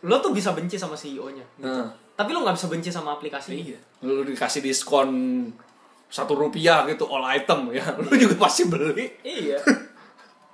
[0.00, 1.44] lo tuh bisa benci sama CEO-nya.
[1.58, 1.66] gitu.
[1.66, 1.86] Heeh.
[2.14, 3.52] Tapi lo nggak bisa benci sama aplikasi.
[3.52, 3.78] Iya.
[4.06, 5.10] Lu dikasih diskon
[6.10, 9.06] satu rupiah gitu all item ya, lu juga pasti beli.
[9.22, 9.58] Iya.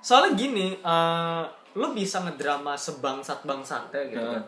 [0.01, 1.43] Soalnya gini, eh
[1.77, 4.43] lo bisa ngedrama sebangsat bangsatnya gitu kan.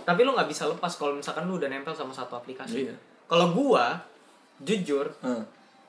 [0.00, 2.88] Tapi lo nggak bisa lepas kalau misalkan lo udah nempel sama satu aplikasi.
[2.88, 2.94] Iya.
[3.28, 3.94] Kalau gua
[4.60, 5.42] jujur Heeh.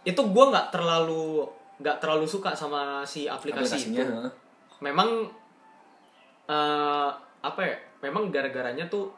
[0.03, 1.43] itu gua nggak terlalu
[1.77, 3.99] nggak terlalu suka sama si aplikasi Aplikasinya.
[3.99, 4.11] itu.
[4.11, 4.31] heeh.
[4.81, 5.09] Memang
[6.47, 7.09] eh
[7.41, 7.75] apa ya?
[8.01, 9.09] Memang gara-garanya tuh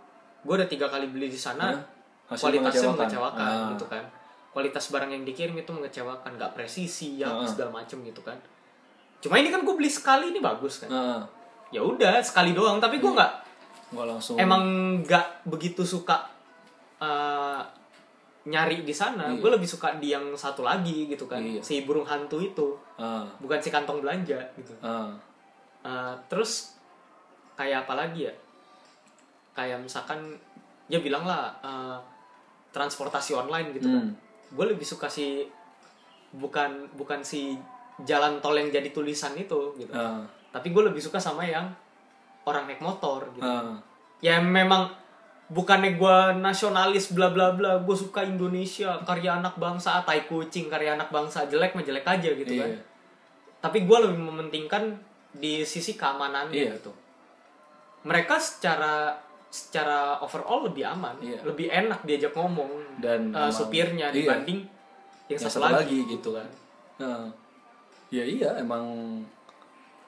[0.42, 1.72] gua udah tiga kali beli di sana.
[1.72, 1.84] Heeh.
[2.26, 3.44] Hasil kualitasnya mengecewakan.
[3.44, 3.70] Ah.
[3.72, 4.04] gitu kan
[4.50, 7.42] kualitas barang yang dikirim itu mengecewakan nggak presisi ya Ah.
[7.44, 8.38] segala macem gitu kan
[9.20, 11.22] cuma ini kan gue beli sekali ini bagus kan Heeh.
[11.72, 13.34] ya udah sekali doang tapi gue nggak
[13.92, 14.62] Gua langsung emang
[15.02, 16.22] nggak begitu suka
[16.98, 17.60] eh,
[18.46, 19.40] nyari di sana Iya.
[19.40, 21.60] gue lebih suka di yang satu lagi gitu kan Iya.
[21.60, 23.24] si burung hantu itu Heeh.
[23.40, 25.10] bukan si kantong belanja gitu Heeh.
[25.82, 26.76] Eh, terus
[27.54, 28.34] kayak apa lagi ya
[29.54, 30.36] kayak misalkan
[30.88, 31.98] ya bilang lah eh,
[32.70, 34.14] transportasi online gitu kan Hmm.
[34.52, 35.46] gue lebih suka si
[36.32, 37.56] bukan bukan si
[38.02, 40.24] jalan tol yang jadi tulisan itu gitu Heeh.
[40.50, 41.70] tapi gue lebih suka sama yang
[42.44, 43.78] orang naik motor gitu Heeh.
[44.20, 44.90] ya memang
[45.54, 50.94] bukannya gue nasionalis bla bla bla gue suka Indonesia karya anak bangsa tai kucing karya
[50.94, 52.82] anak bangsa jelek mah jelek aja gitu kan Iya.
[53.60, 54.98] tapi gue lebih mementingkan
[55.32, 56.74] di sisi keamanannya Iya.
[56.74, 56.90] gitu
[58.04, 59.14] mereka secara
[59.48, 61.40] secara overall lebih aman Iya.
[61.44, 64.16] lebih enak diajak ngomong Dan eh, emang- supirnya iya.
[64.16, 64.60] dibanding
[65.26, 66.50] yang, Yang satu, satu lagi, lagi gitu kan.
[66.96, 67.26] Heeh.
[68.12, 68.86] Ya iya emang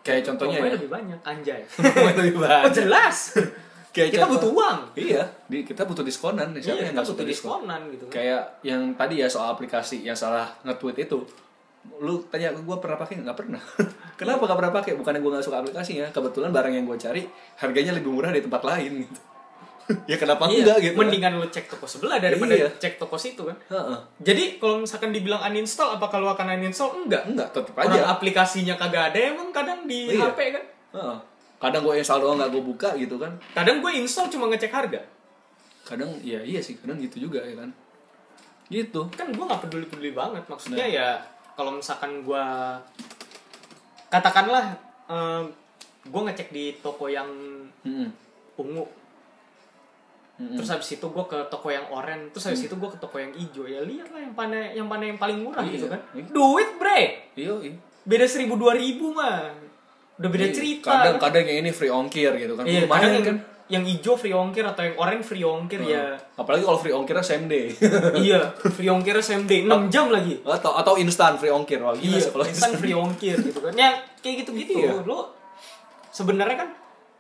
[0.02, 0.74] kayak contohnya ya.
[0.74, 1.62] lebih banyak anjay
[2.18, 2.70] lebih oh banyak.
[2.72, 3.18] jelas
[3.96, 6.52] Kayak kita contoh- butuh uang Iya, di, kita butuh diskonan.
[6.54, 7.64] Siapa iya, yang nggak butuh suka diskon?
[7.64, 11.24] diskonan gitu Kayak yang tadi ya soal aplikasi yang salah nge-tweet itu.
[11.96, 13.62] Lu tanya gue pernah pakai nggak pernah.
[14.20, 14.92] Kenapa nggak pernah pakai?
[14.94, 16.06] Bukannya gue nggak suka aplikasinya.
[16.10, 17.24] Kebetulan barang yang gue cari
[17.56, 19.20] harganya lebih murah di tempat lain gitu.
[20.10, 22.74] ya kenapa Iya, enggak gitu mendingan lu cek toko sebelah daripada Iya.
[22.74, 24.00] cek toko situ kan Heeh.
[24.18, 28.74] jadi kalau misalkan dibilang uninstall apa kalau akan uninstall enggak enggak tetap orang aja aplikasinya
[28.74, 30.26] kagak ada emang kadang di Iya.
[30.26, 31.18] HP kan Heeh.
[31.58, 35.02] Kadang gue install doang nggak gue buka gitu kan kadang gue install cuma ngecek harga
[35.84, 37.70] kadang ya iya sih kadang gitu juga ya kan
[38.66, 40.90] gitu kan gue nggak peduli peduli banget maksudnya Nah.
[40.92, 41.10] ya
[41.54, 42.46] kalau misalkan gue
[44.08, 44.66] katakanlah
[46.04, 47.28] gue ngecek di toko yang
[47.82, 48.10] Mm-mm.
[48.56, 48.86] ungu
[50.36, 50.54] Mm-mm.
[50.54, 53.32] terus habis itu gue ke toko yang oranye terus habis itu gue ke toko yang
[53.32, 55.74] hijau ya lihat lah yang mana yang mana yang paling murah Iya.
[55.74, 56.26] gitu kan Iya.
[56.28, 57.00] duit bre
[57.34, 59.50] iya iya beda seribu dua ribu mah
[60.16, 60.54] udah beda Iya.
[60.54, 60.90] cerita.
[60.90, 62.64] kadang kadang yang ini free ongkir gitu kan.
[62.64, 63.38] Iya lumayan kadang yang, kan.
[63.66, 66.16] yang hijau free ongkir atau yang oranye free ongkir ya.
[66.34, 67.68] Apalagi kalau free ongkirnya same day.
[68.24, 68.40] Iya
[68.70, 69.62] free ongkir same day.
[69.62, 70.40] 6 jam lagi.
[70.42, 71.80] atau atau instan free ongkir.
[71.80, 73.74] Wah gila iya kalau instan free ongkir gitu kan.
[73.74, 75.04] Ya kayak gitu gitu Iya.
[75.04, 75.36] lo
[76.10, 76.70] sebenarnya kan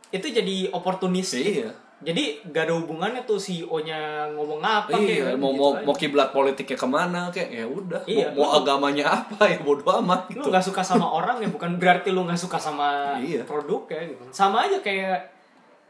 [0.09, 1.67] itu jadi oportunis iya
[2.05, 3.97] jadi gak ada hubungannya tuh CEO-nya
[4.31, 5.81] ngomong apa kayak iya kan, mau gitu mau aja.
[5.81, 9.57] mau kiblat politiknya ke mana kayak ya udah Iya, mau, mau lu- agamanya apa ya
[9.59, 10.47] bodo amat lu gitu.
[10.47, 13.41] nggak suka sama orang ya bukan berarti lu nggak suka sama Iya.
[13.43, 14.21] produk ya gitu.
[14.29, 15.33] Sama aja kayak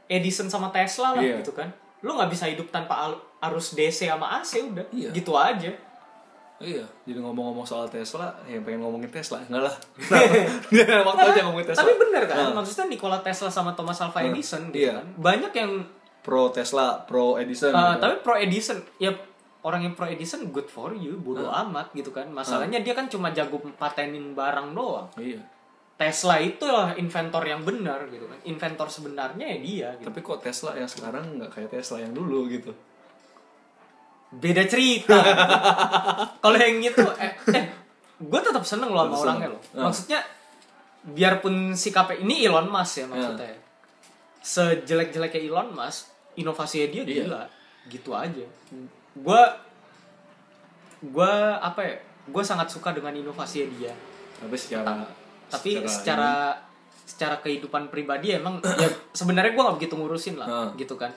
[0.06, 1.44] Edison sama Tesla lah Iya.
[1.44, 1.68] gitu kan.
[2.00, 3.12] Lu nggak bisa hidup tanpa
[3.42, 4.86] arus DC sama AC udah.
[4.90, 5.10] Iya.
[5.12, 5.72] gitu aja.
[6.56, 9.76] Iya jadi ngomong-ngomong soal Tesla ya pengen ngomongin Tesla enggak lah.
[11.04, 11.84] Waktu aja ngomongin Tesla.
[11.84, 14.96] tapi bener kan Nah, maksudnya Nikola Tesla sama Thomas Alva Nah, Edison gitu iya.
[14.96, 15.06] kan.
[15.18, 15.72] Banyak yang
[16.26, 18.02] pro Tesla pro Edison Uh, gitu.
[18.02, 19.14] tapi pro Edison ya
[19.66, 22.30] orang yang pro Edison good for you bodo amat gitu kan.
[22.30, 25.10] Masalahnya dia kan cuma jago patenin barang doang.
[25.18, 25.42] Iya.
[25.96, 28.38] Tesla itu lah inventor yang benar gitu kan.
[28.46, 30.06] Inventor sebenarnya ya dia gitu.
[30.10, 32.70] tapi kok Tesla yang sekarang nggak kayak Tesla yang dulu gitu?
[34.30, 35.18] Beda cerita.
[36.46, 37.66] Kalau yang itu eh, eh
[38.22, 39.62] gue tetap seneng loh sama orangnya loh.
[39.74, 39.90] Ah.
[39.90, 40.20] maksudnya
[41.06, 43.58] biarpun sikapnya ini Elon Musk ya maksudnya.
[44.46, 47.24] Sejelek-jeleknya Elon Musk inovasinya dia Iya.
[47.24, 47.44] gila
[47.88, 48.46] gitu aja
[49.16, 49.42] gue
[51.02, 53.94] gue apa ya gue sangat suka dengan inovasinya dia
[54.36, 55.06] tapi secara
[55.46, 56.58] tapi secara
[57.06, 60.70] secara, kehidupan pribadi emang ya sebenarnya gue nggak begitu ngurusin lah Ah.
[60.74, 61.14] gitu kan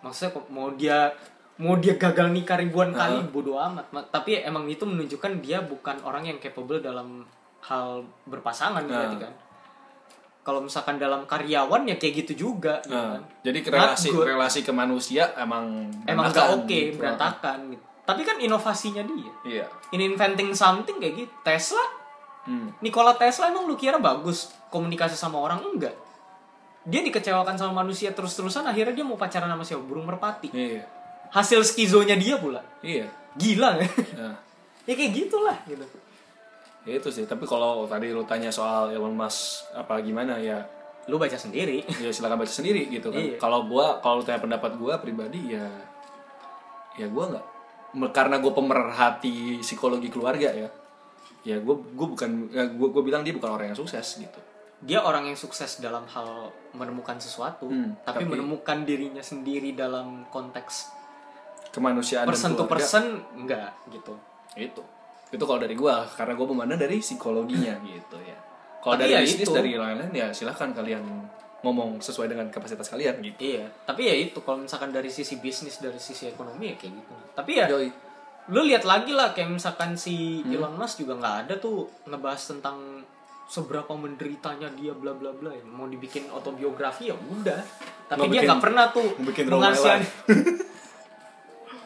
[0.00, 1.10] maksudnya mau dia
[1.58, 3.10] mau dia gagal nikah ribuan Ah.
[3.10, 7.26] kali bodo amat Ma- tapi emang itu menunjukkan dia bukan orang yang capable dalam
[7.60, 8.88] hal berpasangan Ah.
[8.88, 9.32] berarti kan
[10.42, 13.22] kalau misalkan dalam karyawan ya kayak gitu juga gitu Nah, kan.
[13.46, 16.98] jadi relasi relasi ke manusia emang emang berantakan gak oke gitu.
[16.98, 17.82] berantakan gitu.
[18.02, 19.32] Tapi kan inovasinya dia.
[19.46, 19.66] Iya.
[19.90, 21.32] in inventing something kayak gitu.
[21.42, 21.84] Tesla?
[22.42, 22.74] Hmm.
[22.82, 25.62] Nikola Tesla emang lu kira bagus komunikasi sama orang?
[25.62, 25.94] Enggak.
[26.82, 29.82] Dia dikecewakan sama manusia terus-terusan akhirnya dia mau pacaran sama siapa?
[29.82, 30.50] Burung merpati.
[30.50, 30.82] Iya.
[31.30, 32.60] hasil skizonya dia pula.
[32.82, 33.06] Iya.
[33.32, 33.86] gila ya.
[34.18, 34.34] Nah,
[34.90, 35.80] ya kayak gitulah gitu
[36.82, 37.24] ya itu sih.
[37.24, 40.60] Tapi kalau tadi lu tanya soal Elon Musk apa gimana ya
[41.04, 43.18] lu baca sendiri ya silakan baca sendiri gitu kan.
[43.18, 43.36] Iya.
[43.36, 45.66] Kalau gua kalau lu tanya pendapat gua pribadi ya
[46.94, 47.46] ya gua nggak
[48.08, 50.64] karena gue pemerhati psikologi keluarga ya
[51.42, 54.40] ya gue gue bukan ya gue gue bilang dia bukan orang yang sukses gitu
[54.80, 60.24] dia orang yang sukses dalam hal menemukan sesuatu Hmm, tapi, tapi- menemukan dirinya sendiri dalam
[60.32, 60.88] konteks
[61.68, 64.16] kemanusiaan person to person enggak gitu
[64.56, 64.80] itu
[65.32, 68.36] itu kalau dari gua karena gua memandang dari psikologinya gitu ya
[68.84, 69.54] kalau dari ya bisnis itu.
[69.54, 71.02] dari lain-lain ya silahkan kalian
[71.62, 75.78] ngomong sesuai dengan kapasitas kalian gitu iya tapi ya itu kalau misalkan dari sisi bisnis
[75.78, 77.88] dari sisi ekonomi ya kayak gitu tapi ya Yoi.
[78.50, 80.52] lu lihat lagi lah kayak misalkan si Hmm.
[80.58, 83.06] Elon Musk juga nggak ada tuh ngebahas tentang
[83.46, 85.62] seberapa menderitanya dia bla bla bla ya.
[85.62, 87.62] mau dibikin autobiografi ya udah
[88.10, 89.46] tapi Mau dia nggak pernah tuh mau bikin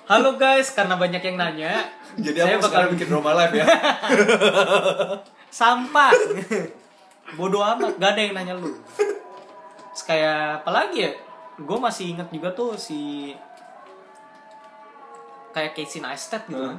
[0.07, 0.71] halo guys.
[0.73, 1.91] Karena banyak yang nanya
[2.25, 3.67] jadi saya aku bakal bikin Roma live ya?
[5.59, 6.15] Sampah.
[7.39, 7.99] Bodoh amat.
[7.99, 8.71] Gak ada yang nanya lu.
[8.95, 11.13] Terus kayak apalagi ya?
[11.59, 13.33] Gue masih inget juga tuh si
[15.51, 16.79] kayak Casey Neistat gitu kan.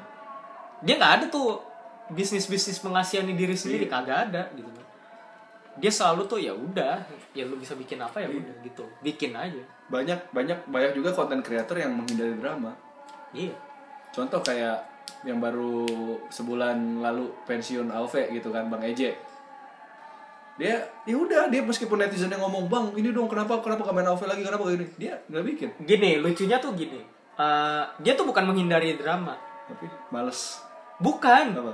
[0.86, 1.58] Dia nggak ada tuh
[2.14, 3.90] bisnis bisnis mengasihani diri sendiri.
[3.90, 4.86] Kagak ada gitu kan.
[5.82, 7.02] Dia selalu tuh ya udah
[7.34, 8.86] ya lu bisa bikin apa ya udah gitu.
[9.02, 9.66] Bikin aja.
[9.90, 12.87] Banyak banyak banyak juga konten kreator yang menghindari drama
[13.32, 13.54] iya.
[14.10, 14.78] Contoh kayak
[15.24, 15.84] yang baru
[16.28, 19.18] sebulan lalu pensiun AOV gitu kan Bang Eje.
[20.58, 20.74] Dia
[21.04, 24.24] ya udah dia meskipun netizen yang ngomong bang ini dong kenapa kenapa gak main AOV
[24.26, 24.86] lagi kenapa gini?
[24.96, 25.70] Dia nggak bikin.
[25.82, 26.98] Gini lucunya tuh gini.
[27.38, 29.38] Eh, dia tuh bukan menghindari drama.
[29.68, 30.58] Tapi males.
[30.98, 31.46] Bukan.
[31.54, 31.74] Apa?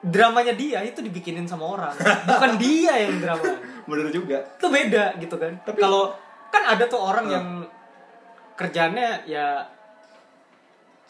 [0.00, 1.92] Dramanya dia itu dibikinin sama orang.
[2.24, 3.44] Bukan dia yang drama.
[3.84, 4.40] Bener juga.
[4.56, 5.52] Itu beda gitu kan.
[5.60, 6.16] Tapi- kalau
[6.48, 7.34] kan ada tuh orang Hmm.
[7.36, 7.46] yang
[8.56, 9.60] kerjanya ya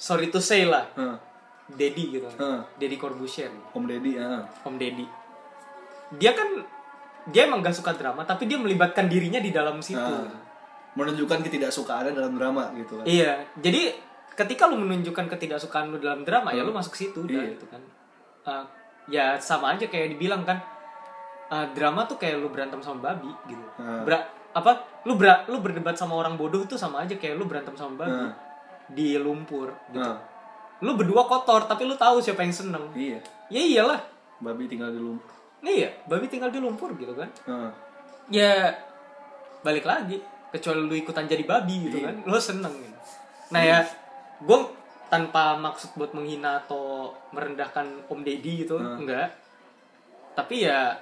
[0.00, 1.16] sorry to say lah Heeh.
[1.70, 2.64] Dedi gitu Hmm.
[2.74, 4.42] Dedi Corbusier Om Deddy ah.
[4.64, 5.04] Om Dedi
[6.10, 6.48] dia kan
[7.28, 10.26] dia emang gak suka drama tapi dia melibatkan dirinya di dalam situ Ah.
[10.90, 13.94] menunjukkan ketidaksukaannya dalam drama gitu kan Iya, jadi
[14.32, 17.52] ketika lu menunjukkan ketidaksukaan lu dalam drama ya lu masuk situ udah Iya.
[17.54, 17.78] gitu kan.
[18.42, 18.64] Eh,
[19.10, 20.58] ya sama aja kayak dibilang kan
[21.46, 23.62] eh, drama tuh kayak lu berantem sama babi gitu.
[23.76, 24.02] Hmm.
[24.50, 24.70] Apa
[25.04, 28.10] lu ber lu berdebat sama orang bodoh tuh sama aja kayak lu berantem sama babi
[28.26, 28.32] Hmm.
[28.90, 30.00] Di lumpur gitu.
[30.00, 30.18] Nah,
[30.80, 32.88] Lu berdua kotor tapi lu tahu siapa yang seneng.
[32.92, 34.00] iya Ya iyalah.
[34.38, 35.28] babi tinggal di lumpur
[35.60, 37.28] Iya, babi tinggal di lumpur gitu kan.
[37.44, 37.68] Nah,
[38.26, 38.72] ya
[39.60, 40.16] balik lagi
[40.48, 42.06] kecuali lu ikutan jadi babi gitu Iya.
[42.06, 42.98] kan lu seneng gitu.
[43.50, 43.82] nah ya
[44.40, 44.58] gue
[45.06, 48.96] tanpa maksud buat menghina atau merendahkan om deddy gitu Hmm.
[48.96, 49.28] enggak
[50.32, 50.94] tapi ya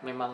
[0.00, 0.32] memang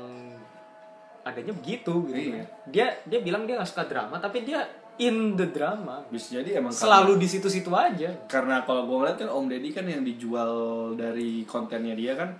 [1.22, 2.40] adanya begitu gitu Iya.
[2.40, 2.46] kan.
[2.66, 4.64] dia dia bilang dia nggak suka drama tapi dia
[4.98, 6.02] in the drama.
[6.10, 8.10] Bisa jadi emang selalu di situ-situ aja.
[8.26, 10.52] Karena kalau gue ngeliat kan Om Deddy kan yang dijual
[10.98, 12.34] dari kontennya dia kan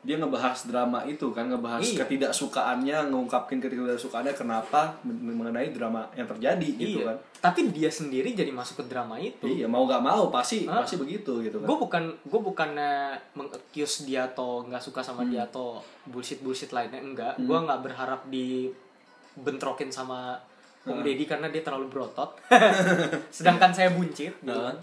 [0.00, 2.08] dia ngebahas drama itu kan ngebahas Iya.
[2.08, 7.12] ketidaksukaannya ngungkapin ketidaksukaannya kenapa men- mengenai drama yang terjadi gitu iya.
[7.12, 7.16] kan.
[7.44, 9.44] Tapi dia sendiri jadi masuk ke drama itu.
[9.44, 10.80] Iya mau gak mau pasti Hah?
[10.80, 11.68] pasti begitu gitu kan.
[11.68, 17.04] Gue bukan gue bukannya mengaccuse dia atau nggak suka sama dia atau bullshit bullshit lainnya
[17.04, 17.36] enggak.
[17.36, 20.40] Gue nggak berharap dibentrokin sama
[20.80, 22.40] Om Deddy karena dia terlalu berotot.
[23.36, 24.32] Sedangkan saya buncit.
[24.32, 24.76] Gitu kan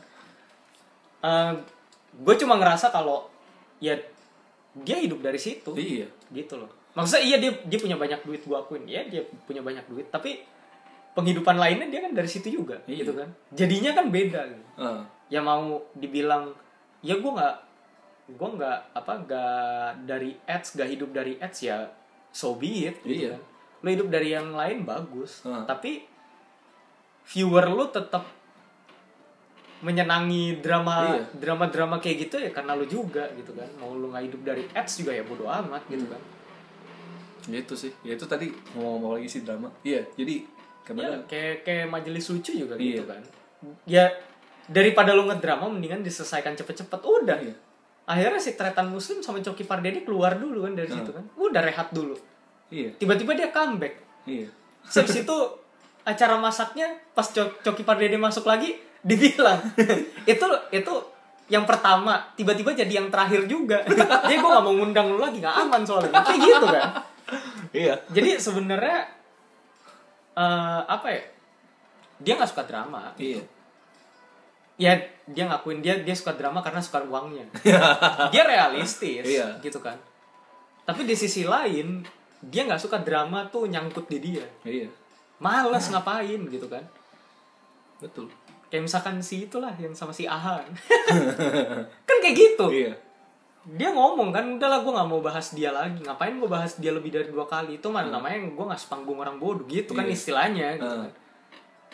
[2.18, 3.30] gue cuma ngerasa kalau
[3.78, 3.94] ya
[4.78, 5.74] dia hidup dari situ.
[5.74, 6.08] Iya.
[6.30, 6.70] Gitu loh.
[6.94, 8.86] Maksudnya iya dia dia punya banyak duit gue akuin.
[8.86, 10.10] Ya dia punya banyak duit.
[10.10, 10.42] Tapi
[11.14, 13.02] penghidupan lainnya dia kan dari situ juga Iya.
[13.06, 13.30] gitu kan.
[13.54, 14.64] Jadinya kan beda gitu.
[14.78, 16.54] Ah, ya mau dibilang
[17.02, 17.56] ya gue nggak
[18.28, 21.88] gue nggak apa nggak dari ads nggak hidup dari ads ya
[22.30, 23.38] so be it gitu Iya.
[23.38, 23.42] kan
[23.88, 25.64] lo hidup dari yang lain bagus Hmm.
[25.64, 26.04] tapi
[27.26, 28.28] viewer lo tetap
[29.78, 31.24] menyenangi drama Iya.
[31.38, 34.64] drama drama kayak gitu ya karena lo juga gitu kan mau lo nggak hidup dari
[34.68, 36.14] ads juga ya bodo amat gitu Hmm.
[36.18, 36.22] kan
[37.48, 41.56] itu sih ya itu tadi ngomong-ngomong lagi sih drama iya jadi ya, ke mana kayak
[41.62, 43.04] kayak majelis lucu juga gitu Iya.
[43.06, 43.22] kan
[43.86, 44.06] ya
[44.68, 47.56] daripada lo ngedrama mendingan diselesaikan cepet-cepet udah Iya.
[48.04, 50.98] akhirnya si tretan muslim sama coki pardede keluar dulu kan dari Hmm.
[50.98, 52.18] situ kan udah rehat dulu
[52.70, 52.90] iya.
[52.94, 53.96] Tiba-tiba dia comeback.
[54.24, 54.48] Iya.
[54.84, 55.38] Habis itu
[56.02, 59.60] acara masaknya pas Co- coki pardede masuk lagi dibilang
[60.28, 60.94] itu itu
[61.48, 63.80] yang pertama tiba-tiba jadi yang terakhir juga.
[64.28, 66.12] Jadi gue gak mau ngundang lu lagi gak aman soalnya.
[66.20, 66.84] Kayak gitu kan?
[67.72, 67.96] Iya.
[68.12, 69.08] Jadi sebenarnya
[70.36, 71.24] eh, apa ya
[72.18, 73.40] dia nggak suka drama iya.
[74.78, 74.94] Ya
[75.24, 77.48] dia ngakuin dia dia suka drama karena suka uangnya.
[78.30, 79.58] Dia realistis Iya.
[79.60, 79.96] gitu kan.
[80.84, 82.04] Tapi di sisi lain
[82.40, 84.46] dia nggak suka drama tuh nyangkut di dia.
[84.62, 84.88] Iya.
[85.38, 86.82] Males ngapain gitu kan.
[87.98, 88.30] Betul.
[88.68, 90.60] Kayak misalkan si itulah yang sama si Aha.
[92.08, 92.68] Kan kayak gitu.
[92.68, 92.94] Iya.
[93.68, 96.00] Dia ngomong kan udahlah gue nggak mau bahas dia lagi.
[96.00, 97.80] Ngapain gue bahas dia lebih dari dua kali?
[97.80, 99.66] Itu mah namanya gue nggak sepanggung orang bodoh.
[99.66, 100.14] Gitu kan Iya.
[100.14, 101.00] istilahnya gitu Ah.
[101.04, 101.12] kan.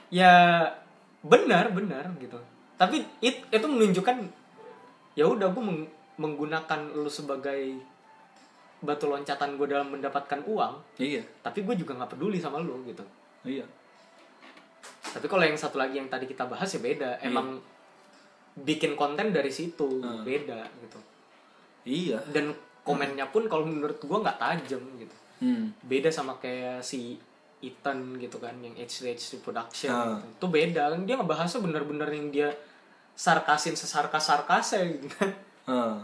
[0.10, 0.34] Ya
[1.22, 2.38] benar benar gitu.
[2.76, 4.18] Tapi it, itu menunjukkan
[5.14, 7.78] ya udah gue meng- menggunakan lu sebagai
[8.84, 11.24] batu loncatan gue dalam mendapatkan uang iya.
[11.40, 13.00] tapi gue juga nggak peduli sama lu gitu.
[13.48, 13.64] Iya.
[15.04, 17.24] Tapi kalau yang satu lagi yang tadi kita bahas ya beda.
[17.24, 17.64] Emang
[18.54, 20.22] bikin konten dari situ Hmm.
[20.22, 21.00] beda gitu.
[21.86, 22.20] Iya.
[22.28, 22.52] Dan
[22.84, 25.16] komennya pun kalau menurut gue nggak tajam gitu.
[25.44, 25.76] Hmm.
[25.84, 27.20] beda sama kayak si
[27.60, 30.16] Ethan gitu kan yang H2H production Ah.
[30.16, 30.28] gitu.
[30.28, 31.04] itu beda kan.
[31.04, 32.50] Dia ngebahasnya bener-bener yang dia
[33.14, 35.32] sarkasin sesarkas sarkasnya gitu kan.
[35.64, 35.96] Ah,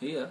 [0.00, 0.24] iya.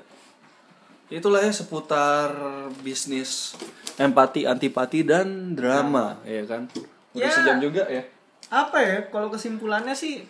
[1.12, 2.32] Itulah ya seputar
[2.80, 3.54] bisnis
[3.96, 6.72] empati, antipati dan drama, ya kan?
[7.12, 7.30] Udah Ya.
[7.30, 8.02] sejam juga ya.
[8.48, 10.28] apa ya kalau kesimpulannya sih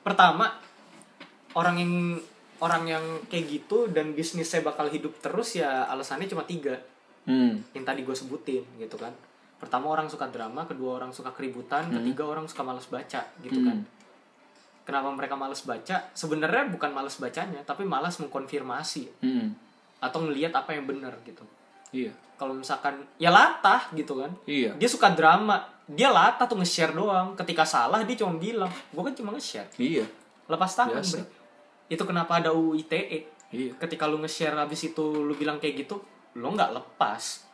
[0.00, 0.54] pertama
[1.52, 1.92] orang yang
[2.58, 6.78] orang yang kayak gitu dan bisnisnya bakal hidup terus ya alasannya cuma tiga
[7.20, 7.58] Hmm.
[7.70, 9.10] yang tadi gue sebutin gitu kan
[9.56, 13.82] pertama orang suka drama kedua orang suka keributan ketiga orang suka males baca gitu kan
[14.84, 19.58] kenapa mereka males baca sebenarnya bukan males bacanya tapi malas mengkonfirmasi Hmm.
[20.00, 21.44] Atau ngelihat apa yang benar gitu
[21.90, 22.10] Iya.
[22.34, 24.72] kalau misalkan ya latah gitu kan Iya.
[24.74, 29.12] dia suka drama dia latah tuh nge-share doang ketika salah dia cuma bilang gue kan
[29.12, 30.06] cuma nge-share Iya.
[30.46, 31.18] lepas tangan Biasa.
[31.18, 31.38] bre.
[31.90, 33.72] itu kenapa ada UU ITE Iya.
[33.76, 35.98] ketika lu nge-share habis itu lu bilang kayak gitu
[36.38, 37.44] lo nggak lepas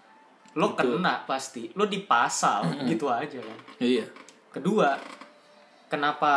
[0.54, 1.00] lo Betul.
[1.00, 4.04] kena pasti lo dipasal gitu aja kan Iya.
[4.52, 5.00] kedua
[5.88, 6.32] kenapa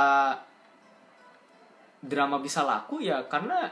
[1.99, 3.67] drama bisa laku ya karena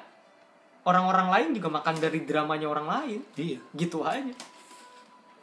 [0.88, 3.60] orang-orang lain juga makan dari dramanya orang lain Iya.
[3.74, 4.32] gitu aja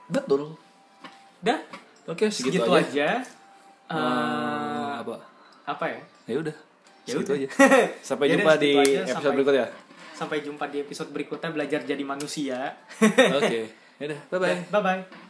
[0.07, 0.57] Betul.
[1.39, 1.61] dah
[2.05, 2.85] Oke, segitu, segitu, aja.
[2.85, 3.09] aja,
[3.87, 5.21] Eh, apa?
[5.63, 6.57] apa ya Ya udah.
[7.05, 7.35] Ya udah.
[7.35, 7.49] aja.
[8.09, 8.81] Sampai Yaudah, jumpa di aja.
[8.99, 9.67] episode Sampai- berikutnya.
[10.15, 12.73] sampai jumpa di episode berikutnya belajar jadi manusia
[13.35, 13.61] Oke.
[14.01, 14.59] Ya udah, bye-bye.
[14.71, 15.24] bye bye